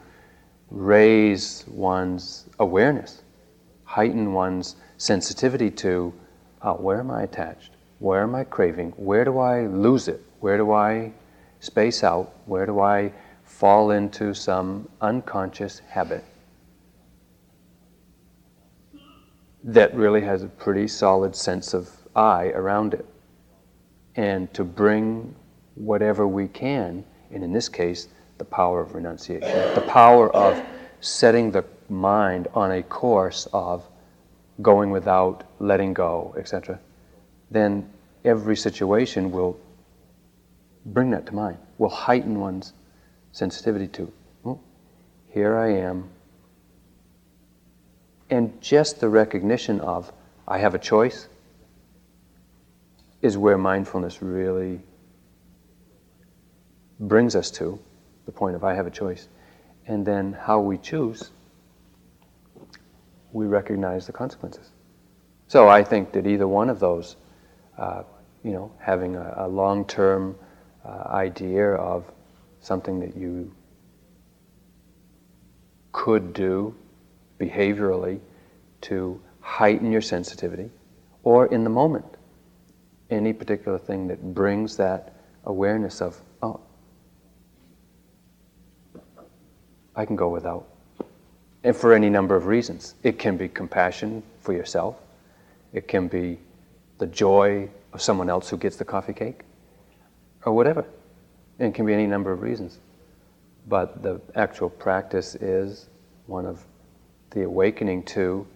raise 0.71 1.63
one's 1.67 2.45
awareness, 2.59 3.21
heighten 3.84 4.34
one's 4.34 4.76
sensitivity 4.97 5.69
to 5.69 6.13
oh, 6.61 6.73
where 6.73 6.99
am 6.99 7.11
I 7.11 7.23
attached? 7.23 7.71
Where 7.99 8.23
am 8.23 8.36
I 8.36 8.43
craving? 8.43 8.91
Where 8.97 9.23
do 9.23 9.38
I 9.38 9.67
lose 9.67 10.07
it? 10.07 10.21
Where 10.39 10.57
do 10.57 10.71
I 10.71 11.13
space 11.66 12.03
out, 12.03 12.34
where 12.45 12.66
do 12.66 12.80
I 12.80 13.11
fall 13.43 13.91
into 13.91 14.34
some 14.34 14.88
unconscious 15.01 15.80
habit 15.80 16.24
that 19.63 19.93
really 19.95 20.22
has 20.22 20.43
a 20.43 20.47
pretty 20.47 20.88
solid 20.88 21.36
sense 21.36 21.74
of 21.74 21.89
I 22.16 22.47
around 22.49 22.93
it? 22.93 23.05
And 24.16 24.53
to 24.53 24.63
bring 24.63 25.36
whatever 25.74 26.28
we 26.28 26.47
can, 26.47 27.03
and 27.32 27.43
in 27.43 27.51
this 27.51 27.68
case, 27.68 28.07
the 28.38 28.45
power 28.45 28.82
of 28.82 28.95
renunciation, 28.95 29.49
the 29.76 29.86
power 29.88 30.34
of 30.36 30.61
setting 31.01 31.51
the 31.51 31.66
mind 31.89 32.47
on 32.53 32.72
a 32.72 32.84
course 32.84 33.47
of 33.53 33.88
going 34.61 34.89
without, 34.89 35.43
letting 35.59 35.93
go, 35.93 36.34
etc., 36.38 36.80
then 37.51 37.89
every 38.24 38.55
situation 38.55 39.32
will 39.32 39.59
bring 40.86 41.12
that 41.12 41.26
to 41.26 41.36
mind, 41.36 41.58
will 41.78 41.90
heighten 41.90 42.40
one's 42.40 42.74
sensitivity 43.32 43.88
to, 43.88 44.12
oh, 44.46 44.60
here 45.30 45.58
I 45.58 45.74
am. 45.74 46.10
And 48.30 48.62
just 48.62 49.00
the 49.00 49.10
recognition 49.10 49.82
of, 49.82 50.12
I 50.48 50.60
have 50.60 50.76
a 50.76 50.80
choice, 50.80 51.28
is 53.22 53.38
where 53.38 53.58
mindfulness 53.58 54.22
really 54.22 54.82
brings 57.00 57.36
us 57.36 57.52
to 57.52 57.80
the 58.26 58.32
point 58.32 58.56
of, 58.56 58.64
I 58.64 58.74
have 58.76 58.88
a 58.88 58.92
choice. 58.92 59.28
And 59.88 60.06
then 60.06 60.34
how 60.34 60.60
we 60.60 60.78
choose, 60.78 61.32
we 63.32 63.46
recognize 63.46 64.08
the 64.08 64.14
consequences. 64.14 64.72
So 65.48 65.68
I 65.68 65.84
think 65.84 66.14
that 66.14 66.26
either 66.26 66.48
one 66.48 66.70
of 66.70 66.80
those, 66.80 67.16
uh, 67.78 68.04
you 68.44 68.52
know, 68.52 68.72
having 68.80 69.16
a, 69.16 69.34
a 69.38 69.48
long 69.48 69.86
term 69.86 70.36
uh, 70.86 71.08
idea 71.10 71.74
of 71.74 72.06
something 72.62 73.00
that 73.00 73.16
you 73.16 73.52
could 75.92 76.34
do 76.34 76.76
behaviorally 77.40 78.20
to 78.82 79.20
heighten 79.40 79.92
your 79.92 80.02
sensitivity, 80.02 80.70
or 81.24 81.48
in 81.48 81.64
the 81.64 81.70
moment, 81.70 82.06
any 83.10 83.34
particular 83.34 83.78
thing 83.78 84.08
that 84.08 84.34
brings 84.34 84.78
that 84.78 85.14
awareness 85.46 86.02
of, 86.02 86.20
oh, 86.42 86.60
I 89.96 90.06
can 90.06 90.16
go 90.16 90.30
without. 90.30 90.68
And 91.64 91.76
for 91.76 91.94
any 91.94 92.10
number 92.10 92.36
of 92.36 92.46
reasons. 92.46 92.96
It 93.02 93.18
can 93.18 93.38
be 93.38 93.48
compassion 93.48 94.22
for 94.40 94.54
yourself, 94.54 94.98
it 95.74 95.88
can 95.88 96.08
be 96.08 96.38
the 96.98 97.08
joy 97.08 97.70
of 97.94 98.02
someone 98.02 98.30
else 98.30 98.50
who 98.50 98.58
gets 98.58 98.76
the 98.76 98.86
coffee 98.86 99.14
cake 99.14 99.45
or 100.46 100.54
whatever. 100.54 100.86
And 101.60 101.70
it 101.70 101.76
can 101.76 101.86
be 101.86 101.93
any 101.93 102.08
number 102.08 102.32
of 102.32 102.41
reasons. 102.41 102.80
But 103.68 104.04
the 104.04 104.22
actual 104.36 104.70
practice 104.70 105.36
is 105.36 105.89
one 106.28 106.46
of 106.46 106.64
the 107.32 107.43
awakening 107.43 108.04
to 108.04 108.48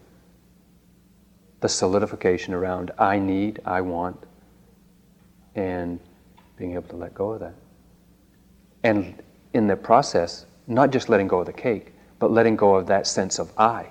the 1.62 1.70
solidification 1.70 2.54
around 2.54 2.92
I 2.98 3.20
need, 3.20 3.60
I 3.66 3.82
want, 3.82 4.18
and 5.56 6.00
being 6.58 6.74
able 6.74 6.88
to 6.90 6.96
let 6.96 7.14
go 7.14 7.32
of 7.32 7.42
that. 7.42 7.56
And 8.84 9.22
in 9.54 9.68
the 9.68 9.76
process, 9.76 10.46
not 10.68 10.92
just 10.92 11.10
letting 11.10 11.28
go 11.28 11.40
of 11.40 11.48
the 11.48 11.54
cake, 11.54 11.94
but 12.20 12.32
letting 12.32 12.56
go 12.56 12.76
of 12.76 12.88
that 12.88 13.08
sense 13.08 13.40
of 13.40 13.52
I. 13.58 13.88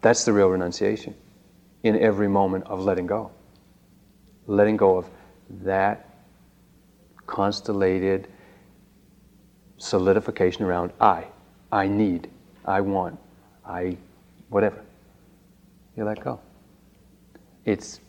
That's 0.00 0.24
the 0.24 0.32
real 0.32 0.48
renunciation 0.48 1.14
in 1.82 1.98
every 1.98 2.28
moment 2.28 2.64
of 2.66 2.80
letting 2.80 3.06
go. 3.06 3.30
Letting 4.46 4.76
go 4.76 4.96
of 4.96 5.08
that 5.50 6.08
constellated 7.26 8.28
solidification 9.78 10.64
around 10.64 10.92
I. 11.00 11.26
I 11.70 11.88
need. 11.88 12.30
I 12.64 12.80
want. 12.80 13.18
I 13.66 13.96
whatever. 14.48 14.82
You 15.96 16.04
let 16.04 16.22
go. 16.22 16.40
It's 17.64 18.00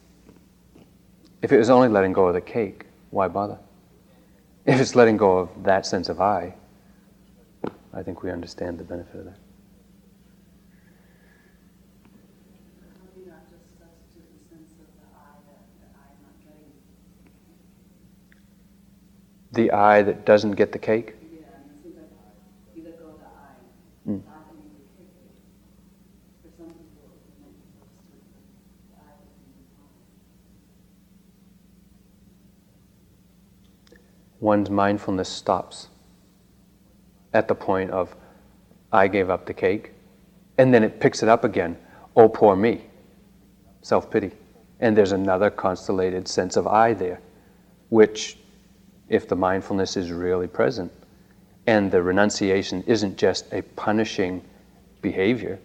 if 1.41 1.51
it 1.51 1.57
was 1.57 1.69
only 1.69 1.89
letting 1.89 2.13
go 2.13 2.27
of 2.27 2.34
the 2.34 2.41
cake, 2.41 2.86
why 3.09 3.27
bother? 3.27 3.59
If 4.65 4.79
it's 4.79 4.95
letting 4.95 5.17
go 5.17 5.39
of 5.39 5.49
that 5.63 5.86
sense 5.86 6.07
of 6.07 6.21
I, 6.21 6.55
I 7.93 8.01
think 8.01 8.23
we 8.23 8.31
understand 8.31 8.77
the 8.77 8.86
benefit 8.86 9.15
of 9.19 9.25
that. 9.25 9.38
The 19.53 19.71
I 19.71 20.01
that 20.01 20.25
doesn't 20.25 20.53
get 20.53 20.71
the 20.71 20.79
cake? 20.79 21.15
One's 34.39 34.69
mindfulness 34.69 35.29
stops 35.29 35.87
at 37.33 37.47
the 37.47 37.55
point 37.55 37.91
of, 37.91 38.13
I 38.91 39.07
gave 39.07 39.29
up 39.29 39.45
the 39.45 39.53
cake, 39.53 39.93
and 40.57 40.73
then 40.73 40.83
it 40.83 40.99
picks 40.99 41.23
it 41.23 41.29
up 41.29 41.45
again. 41.45 41.77
Oh, 42.15 42.27
poor 42.27 42.55
me. 42.55 42.81
Self 43.83 44.11
pity. 44.11 44.31
And 44.81 44.97
there's 44.97 45.13
another 45.13 45.49
constellated 45.49 46.27
sense 46.27 46.57
of 46.57 46.67
I 46.67 46.93
there, 46.93 47.21
which, 47.87 48.37
if 49.09 49.27
the 49.27 49.35
mindfulness 49.35 49.97
is 49.97 50.11
really 50.11 50.47
present, 50.47 50.91
and 51.67 51.91
the 51.91 52.01
renunciation 52.01 52.83
isn't 52.87 53.17
just 53.17 53.51
a 53.53 53.61
punishing 53.61 54.43
behavior, 55.01 55.59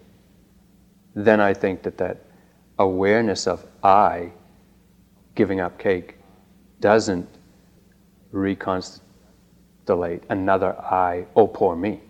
then 1.14 1.40
I 1.40 1.54
think 1.54 1.82
that 1.82 1.98
that 1.98 2.18
awareness 2.78 3.46
of 3.46 3.64
I 3.82 4.32
giving 5.34 5.60
up 5.60 5.78
cake 5.78 6.16
doesn't 6.80 7.28
reconstellate 8.32 9.00
another 10.28 10.76
I, 10.78 11.26
oh 11.34 11.46
poor 11.46 11.74
me. 11.74 12.00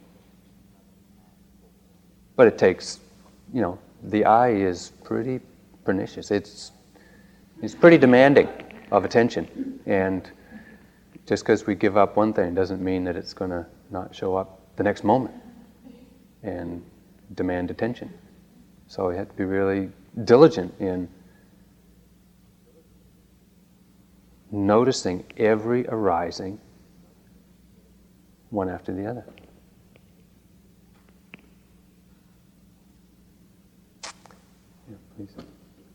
But 2.36 2.46
it 2.48 2.58
takes, 2.58 3.00
you 3.52 3.62
know, 3.62 3.78
the 4.02 4.24
I 4.24 4.50
is 4.50 4.92
pretty 5.04 5.40
pernicious. 5.84 6.30
It's, 6.30 6.72
it's 7.62 7.74
pretty 7.74 7.98
demanding 7.98 8.48
of 8.90 9.04
attention. 9.04 9.80
And 9.86 10.30
just 11.28 11.44
because 11.44 11.66
we 11.66 11.74
give 11.74 11.98
up 11.98 12.16
one 12.16 12.32
thing 12.32 12.54
doesn't 12.54 12.80
mean 12.80 13.04
that 13.04 13.14
it's 13.14 13.34
going 13.34 13.50
to 13.50 13.66
not 13.90 14.14
show 14.14 14.34
up 14.34 14.60
the 14.76 14.82
next 14.82 15.04
moment 15.04 15.34
and 16.42 16.82
demand 17.34 17.70
attention. 17.70 18.10
So 18.86 19.08
we 19.10 19.16
have 19.16 19.28
to 19.28 19.34
be 19.34 19.44
really 19.44 19.90
diligent 20.24 20.72
in 20.80 21.06
noticing 24.50 25.22
every 25.36 25.86
arising 25.88 26.58
one 28.48 28.70
after 28.70 28.94
the 28.94 29.04
other. 29.04 29.26
Yeah, 34.88 34.96
please. 35.14 35.28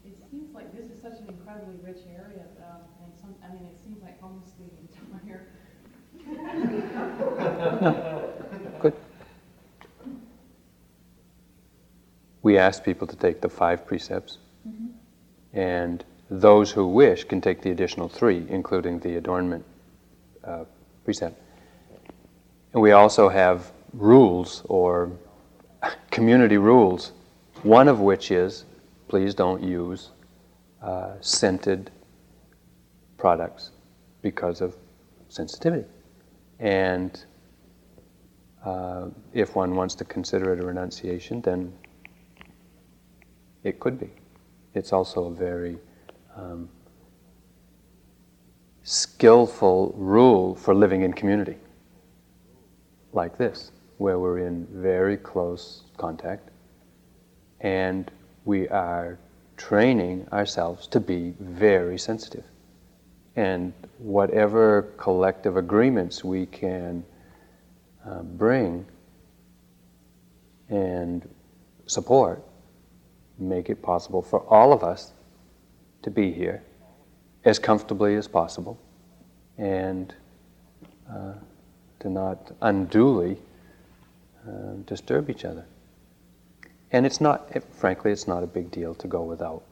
It 0.05 0.15
seems 0.29 0.53
like 0.53 0.71
this 0.75 0.85
is 0.85 1.01
such 1.01 1.19
an 1.19 1.27
incredibly 1.29 1.77
rich 1.83 2.01
area, 2.15 2.45
um, 2.69 2.81
and 3.03 3.11
some, 3.19 3.33
I 3.43 3.51
mean, 3.51 3.63
it 3.63 3.81
seems 3.83 4.03
like 4.03 4.19
almost 4.21 4.53
the 4.59 4.65
entire. 4.65 4.93
Good. 7.83 8.93
We 12.41 12.57
ask 12.57 12.81
people 12.83 13.07
to 13.07 13.15
take 13.15 13.41
the 13.41 13.49
five 13.49 13.85
precepts, 13.85 14.37
mm-hmm. 14.65 14.87
and 15.57 16.05
those 16.29 16.71
who 16.71 16.87
wish 16.87 17.25
can 17.25 17.41
take 17.41 17.61
the 17.61 17.71
additional 17.71 18.07
three, 18.07 18.45
including 18.47 18.99
the 18.99 19.17
adornment 19.17 19.65
uh, 20.45 20.63
precept. 21.03 21.41
And 22.71 22.81
we 22.81 22.93
also 22.93 23.27
have 23.27 23.71
rules 23.91 24.63
or 24.69 25.11
community 26.11 26.57
rules, 26.57 27.11
one 27.63 27.89
of 27.89 27.99
which 27.99 28.31
is 28.31 28.63
please 29.09 29.35
don't 29.35 29.61
use 29.61 30.11
uh, 30.81 31.15
scented 31.19 31.91
products 33.17 33.71
because 34.21 34.61
of 34.61 34.77
sensitivity. 35.27 35.85
And 36.59 37.23
uh, 38.65 39.07
if 39.33 39.55
one 39.55 39.75
wants 39.75 39.95
to 39.95 40.05
consider 40.05 40.53
it 40.53 40.63
a 40.63 40.65
renunciation, 40.65 41.41
then 41.41 41.73
it 43.63 43.79
could 43.79 43.99
be. 43.99 44.09
It's 44.73 44.93
also 44.93 45.25
a 45.25 45.33
very 45.33 45.77
um, 46.35 46.69
skillful 48.83 49.93
rule 49.97 50.55
for 50.55 50.73
living 50.73 51.01
in 51.01 51.13
community, 51.13 51.57
like 53.11 53.37
this, 53.37 53.71
where 53.97 54.19
we're 54.19 54.39
in 54.39 54.67
very 54.71 55.17
close 55.17 55.83
contact 55.97 56.49
and 57.63 58.11
we 58.45 58.67
are 58.69 59.17
training 59.55 60.27
ourselves 60.33 60.87
to 60.87 60.99
be 60.99 61.33
very 61.39 61.97
sensitive. 61.97 62.43
And 63.35 63.73
whatever 63.97 64.93
collective 64.97 65.57
agreements 65.57 66.23
we 66.23 66.45
can 66.45 67.05
uh, 68.07 68.21
bring 68.21 68.85
and 70.69 71.27
support 71.85 72.43
make 73.39 73.69
it 73.69 73.81
possible 73.81 74.21
for 74.21 74.41
all 74.47 74.73
of 74.73 74.83
us 74.83 75.13
to 76.01 76.11
be 76.11 76.31
here 76.31 76.63
as 77.45 77.59
comfortably 77.59 78.15
as 78.15 78.27
possible 78.27 78.79
and 79.57 80.13
uh, 81.09 81.33
to 81.99 82.09
not 82.09 82.51
unduly 82.61 83.37
uh, 84.47 84.73
disturb 84.85 85.29
each 85.29 85.45
other. 85.45 85.65
And 86.91 87.05
it's 87.05 87.19
not, 87.19 87.47
it, 87.51 87.63
frankly, 87.73 88.11
it's 88.11 88.27
not 88.27 88.43
a 88.43 88.47
big 88.47 88.69
deal 88.71 88.93
to 88.95 89.07
go 89.07 89.23
without 89.23 89.63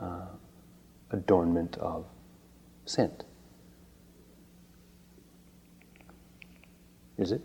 uh, 0.00 0.26
adornment 1.10 1.76
of 1.78 2.04
scent. 2.84 3.24
Is 7.18 7.32
it? 7.32 7.40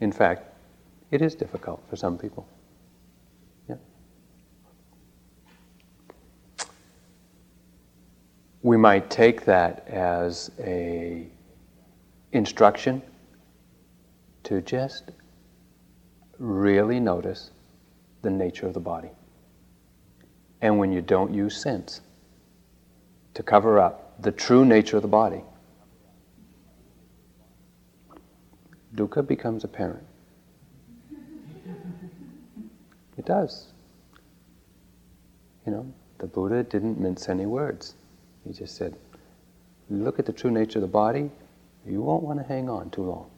In 0.00 0.12
fact, 0.12 0.54
it 1.10 1.22
is 1.22 1.34
difficult 1.34 1.82
for 1.90 1.96
some 1.96 2.16
people. 2.16 2.46
Yeah. 3.68 3.76
We 8.62 8.76
might 8.76 9.10
take 9.10 9.44
that 9.46 9.88
as 9.88 10.52
a 10.60 11.26
instruction 12.32 13.02
to 14.44 14.60
just 14.60 15.10
really 16.38 17.00
notice 17.00 17.50
the 18.22 18.30
nature 18.30 18.66
of 18.66 18.74
the 18.74 18.80
body. 18.80 19.10
And 20.60 20.78
when 20.78 20.92
you 20.92 21.02
don't 21.02 21.34
use 21.34 21.60
sense 21.60 22.02
to 23.38 23.44
cover 23.44 23.78
up 23.78 24.20
the 24.20 24.32
true 24.32 24.64
nature 24.64 24.96
of 24.96 25.02
the 25.02 25.08
body, 25.08 25.44
dukkha 28.96 29.24
becomes 29.24 29.62
apparent. 29.62 30.02
It 33.16 33.24
does. 33.24 33.68
You 35.64 35.70
know, 35.70 35.94
the 36.18 36.26
Buddha 36.26 36.64
didn't 36.64 36.98
mince 36.98 37.28
any 37.28 37.46
words. 37.46 37.94
He 38.44 38.52
just 38.52 38.74
said, 38.74 38.96
look 39.88 40.18
at 40.18 40.26
the 40.26 40.32
true 40.32 40.50
nature 40.50 40.80
of 40.80 40.82
the 40.82 40.88
body, 40.88 41.30
you 41.86 42.02
won't 42.02 42.24
want 42.24 42.40
to 42.40 42.44
hang 42.44 42.68
on 42.68 42.90
too 42.90 43.04
long. 43.04 43.30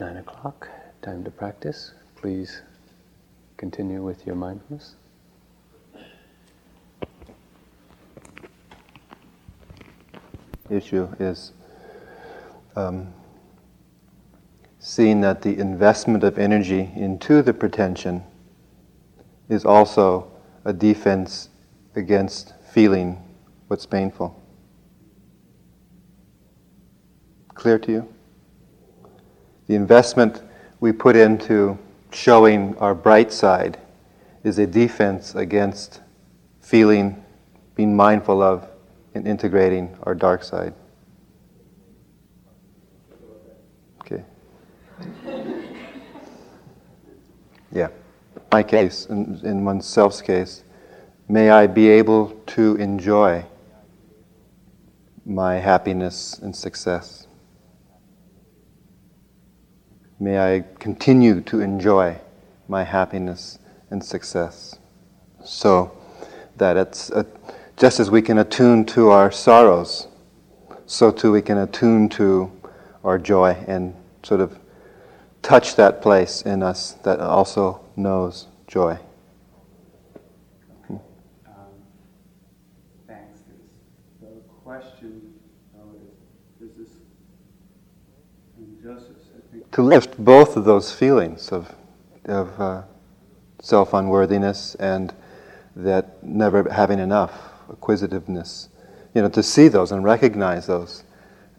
Nine 0.00 0.16
o'clock, 0.16 0.70
time 1.02 1.22
to 1.24 1.30
practice. 1.30 1.92
Please 2.16 2.62
continue 3.64 4.02
with 4.02 4.26
your 4.26 4.36
mindfulness. 4.36 4.96
Issue 10.68 11.08
is 11.18 11.52
um, 12.76 13.14
seeing 14.78 15.22
that 15.22 15.40
the 15.40 15.58
investment 15.58 16.24
of 16.24 16.38
energy 16.38 16.90
into 16.94 17.40
the 17.40 17.54
pretension 17.54 18.22
is 19.48 19.64
also 19.64 20.30
a 20.66 20.72
defense 20.74 21.48
against 21.96 22.52
feeling 22.70 23.16
what's 23.68 23.86
painful. 23.86 24.38
Clear 27.54 27.78
to 27.78 27.90
you? 27.90 28.14
The 29.68 29.74
investment 29.74 30.42
we 30.80 30.92
put 30.92 31.16
into 31.16 31.78
showing 32.14 32.76
our 32.78 32.94
bright 32.94 33.32
side 33.32 33.78
is 34.42 34.58
a 34.58 34.66
defense 34.66 35.34
against 35.34 36.00
feeling, 36.60 37.24
being 37.74 37.94
mindful 37.96 38.42
of, 38.42 38.68
and 39.14 39.26
integrating 39.26 39.96
our 40.04 40.14
dark 40.14 40.42
side. 40.44 40.74
Okay. 44.00 44.24
Yeah. 47.74 47.88
My 48.52 48.62
case, 48.62 49.06
in, 49.06 49.40
in 49.42 49.64
oneself's 49.64 50.22
case, 50.22 50.62
may 51.28 51.50
I 51.50 51.66
be 51.66 51.88
able 51.88 52.30
to 52.46 52.76
enjoy 52.76 53.44
my 55.26 55.56
happiness 55.56 56.38
and 56.38 56.54
success. 56.54 57.26
May 60.20 60.38
I 60.38 60.64
continue 60.78 61.40
to 61.42 61.60
enjoy 61.60 62.18
my 62.68 62.84
happiness 62.84 63.58
and 63.90 64.02
success. 64.04 64.78
So 65.44 65.96
that 66.56 66.76
it's 66.76 67.10
a, 67.10 67.26
just 67.76 68.00
as 68.00 68.10
we 68.10 68.22
can 68.22 68.38
attune 68.38 68.84
to 68.86 69.10
our 69.10 69.30
sorrows, 69.30 70.08
so 70.86 71.10
too 71.10 71.32
we 71.32 71.42
can 71.42 71.58
attune 71.58 72.08
to 72.10 72.50
our 73.02 73.18
joy 73.18 73.56
and 73.66 73.94
sort 74.22 74.40
of 74.40 74.58
touch 75.42 75.76
that 75.76 76.00
place 76.00 76.42
in 76.42 76.62
us 76.62 76.92
that 77.02 77.20
also 77.20 77.80
knows 77.96 78.46
joy. 78.66 78.98
Um, 80.88 80.98
thanks. 83.06 83.40
There's 84.20 84.34
the 84.34 84.40
question, 84.64 85.34
though, 85.74 85.96
is, 86.60 86.70
is 86.70 86.76
this 86.78 86.96
injustice? 88.56 89.28
I 89.36 89.52
think 89.52 89.63
To 89.74 89.82
lift 89.82 90.16
both 90.16 90.56
of 90.56 90.64
those 90.64 90.92
feelings 90.92 91.50
of, 91.50 91.74
of 92.26 92.60
uh, 92.60 92.82
self 93.60 93.92
unworthiness 93.92 94.76
and 94.76 95.12
that 95.74 96.22
never 96.22 96.70
having 96.70 97.00
enough, 97.00 97.32
acquisitiveness, 97.68 98.68
you 99.14 99.22
know, 99.22 99.28
to 99.30 99.42
see 99.42 99.66
those 99.66 99.90
and 99.90 100.04
recognize 100.04 100.68
those. 100.68 101.02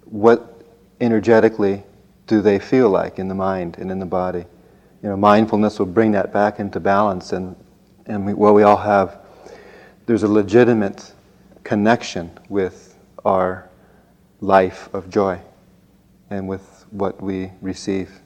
What 0.05 0.61
energetically 1.01 1.84
do 2.26 2.41
they 2.41 2.57
feel 2.57 2.89
like 2.89 3.20
in 3.20 3.28
the 3.28 3.36
mind 3.36 3.78
and 3.80 3.91
in 3.91 3.99
the 3.99 4.05
body? 4.05 4.45
You 5.03 5.09
know, 5.09 5.18
mindfulness 5.18 5.78
will 5.78 5.86
bring 5.86 6.13
that 6.13 6.32
back 6.32 6.61
into 6.61 6.80
balance, 6.80 7.34
and, 7.34 7.53
and 8.05 8.26
we, 8.26 8.34
well, 8.34 8.53
we 8.53 8.63
all 8.63 8.78
have, 8.78 9.20
there's 10.05 10.24
a 10.24 10.28
legitimate 10.30 11.11
connection 11.66 12.32
with 12.47 12.97
our 13.26 13.70
life 14.39 14.88
of 14.93 15.09
joy 15.09 15.41
and 16.30 16.47
with 16.47 16.74
what 16.92 17.22
we 17.22 17.52
receive 17.62 18.22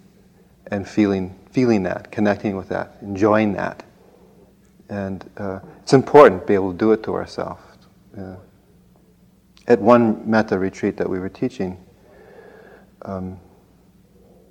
and 0.67 0.87
feeling, 0.87 1.37
feeling 1.51 1.83
that, 1.83 2.11
connecting 2.11 2.55
with 2.55 2.69
that, 2.69 2.97
enjoying 3.01 3.53
that. 3.53 3.83
And 4.89 5.27
uh, 5.37 5.59
it's 5.81 5.93
important 5.93 6.41
to 6.41 6.47
be 6.47 6.53
able 6.53 6.71
to 6.71 6.77
do 6.77 6.91
it 6.91 7.03
to 7.03 7.13
ourselves. 7.13 7.61
Uh, 8.17 8.35
at 9.67 9.79
one 9.79 10.29
metta 10.29 10.57
retreat 10.57 10.97
that 10.97 11.09
we 11.09 11.19
were 11.19 11.29
teaching, 11.29 11.77
um, 13.03 13.39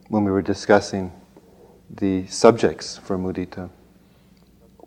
when 0.09 0.25
we 0.25 0.31
were 0.31 0.43
discussing 0.43 1.13
the 1.91 2.27
subjects 2.27 2.97
for 2.97 3.19
mudita, 3.19 3.69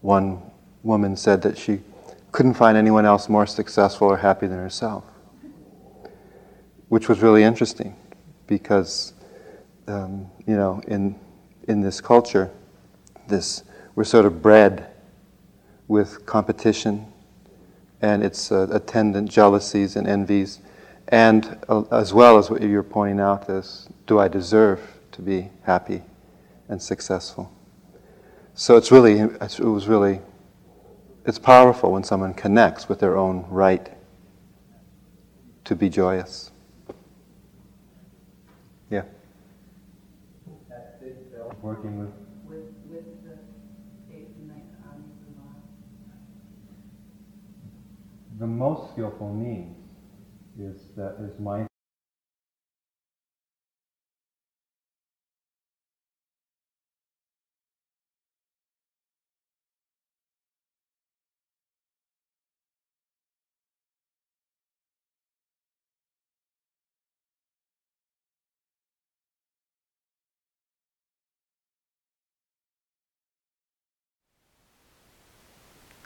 one 0.02 0.42
woman 0.84 1.16
said 1.16 1.42
that 1.42 1.58
she 1.58 1.80
couldn't 2.32 2.54
find 2.54 2.78
anyone 2.78 3.06
else 3.06 3.28
more 3.28 3.46
successful 3.46 4.08
or 4.08 4.18
happy 4.18 4.48
than 4.48 4.58
herself, 4.58 5.04
which 6.88 7.10
was 7.10 7.22
really 7.22 7.44
interesting 7.44 7.96
because, 8.52 9.14
um, 9.88 10.30
you 10.46 10.58
know, 10.58 10.82
in, 10.86 11.18
in 11.70 11.80
this 11.80 12.02
culture, 12.02 12.52
this, 13.30 13.64
we're 13.96 14.04
sort 14.04 14.26
of 14.26 14.42
bred 14.42 14.88
with 15.88 16.26
competition 16.26 17.06
and 18.02 18.24
its 18.24 18.52
uh, 18.52 18.68
attendant 18.74 19.32
jealousies 19.32 19.96
and 19.96 20.06
envies, 20.06 20.60
and 21.08 21.58
uh, 21.70 21.84
as 21.92 22.14
well 22.14 22.38
as 22.38 22.50
what 22.50 22.62
you're 22.62 22.84
pointing 22.84 23.22
out 23.22 23.50
is, 23.50 23.88
do 24.06 24.20
I 24.20 24.28
deserve 24.28 24.82
to 25.14 25.22
be 25.22 25.50
happy 25.64 26.02
and 26.68 26.82
successful? 26.82 27.50
So 28.54 28.76
it's 28.76 28.92
really, 28.92 29.20
it 29.20 29.60
was 29.62 29.88
really, 29.88 30.20
it's 31.26 31.40
powerful 31.40 31.94
when 31.94 32.04
someone 32.04 32.34
connects 32.34 32.90
with 32.90 33.00
their 33.00 33.16
own 33.16 33.46
right 33.48 33.90
to 35.64 35.74
be 35.74 35.88
joyous. 35.88 36.52
Yeah. 38.92 39.04
Working 41.62 42.00
with 42.00 42.10
With, 42.48 42.74
with 42.90 43.06
the 43.24 43.38
eighth 44.14 44.36
and 44.40 44.48
ninth 44.48 44.64
armies 44.90 45.16
involved. 45.28 45.62
the 48.40 48.48
most 48.48 48.92
skillful 48.94 49.34
means 49.34 49.78
is 50.60 50.90
that 50.98 51.18
is 51.22 51.40
mindful. 51.40 51.71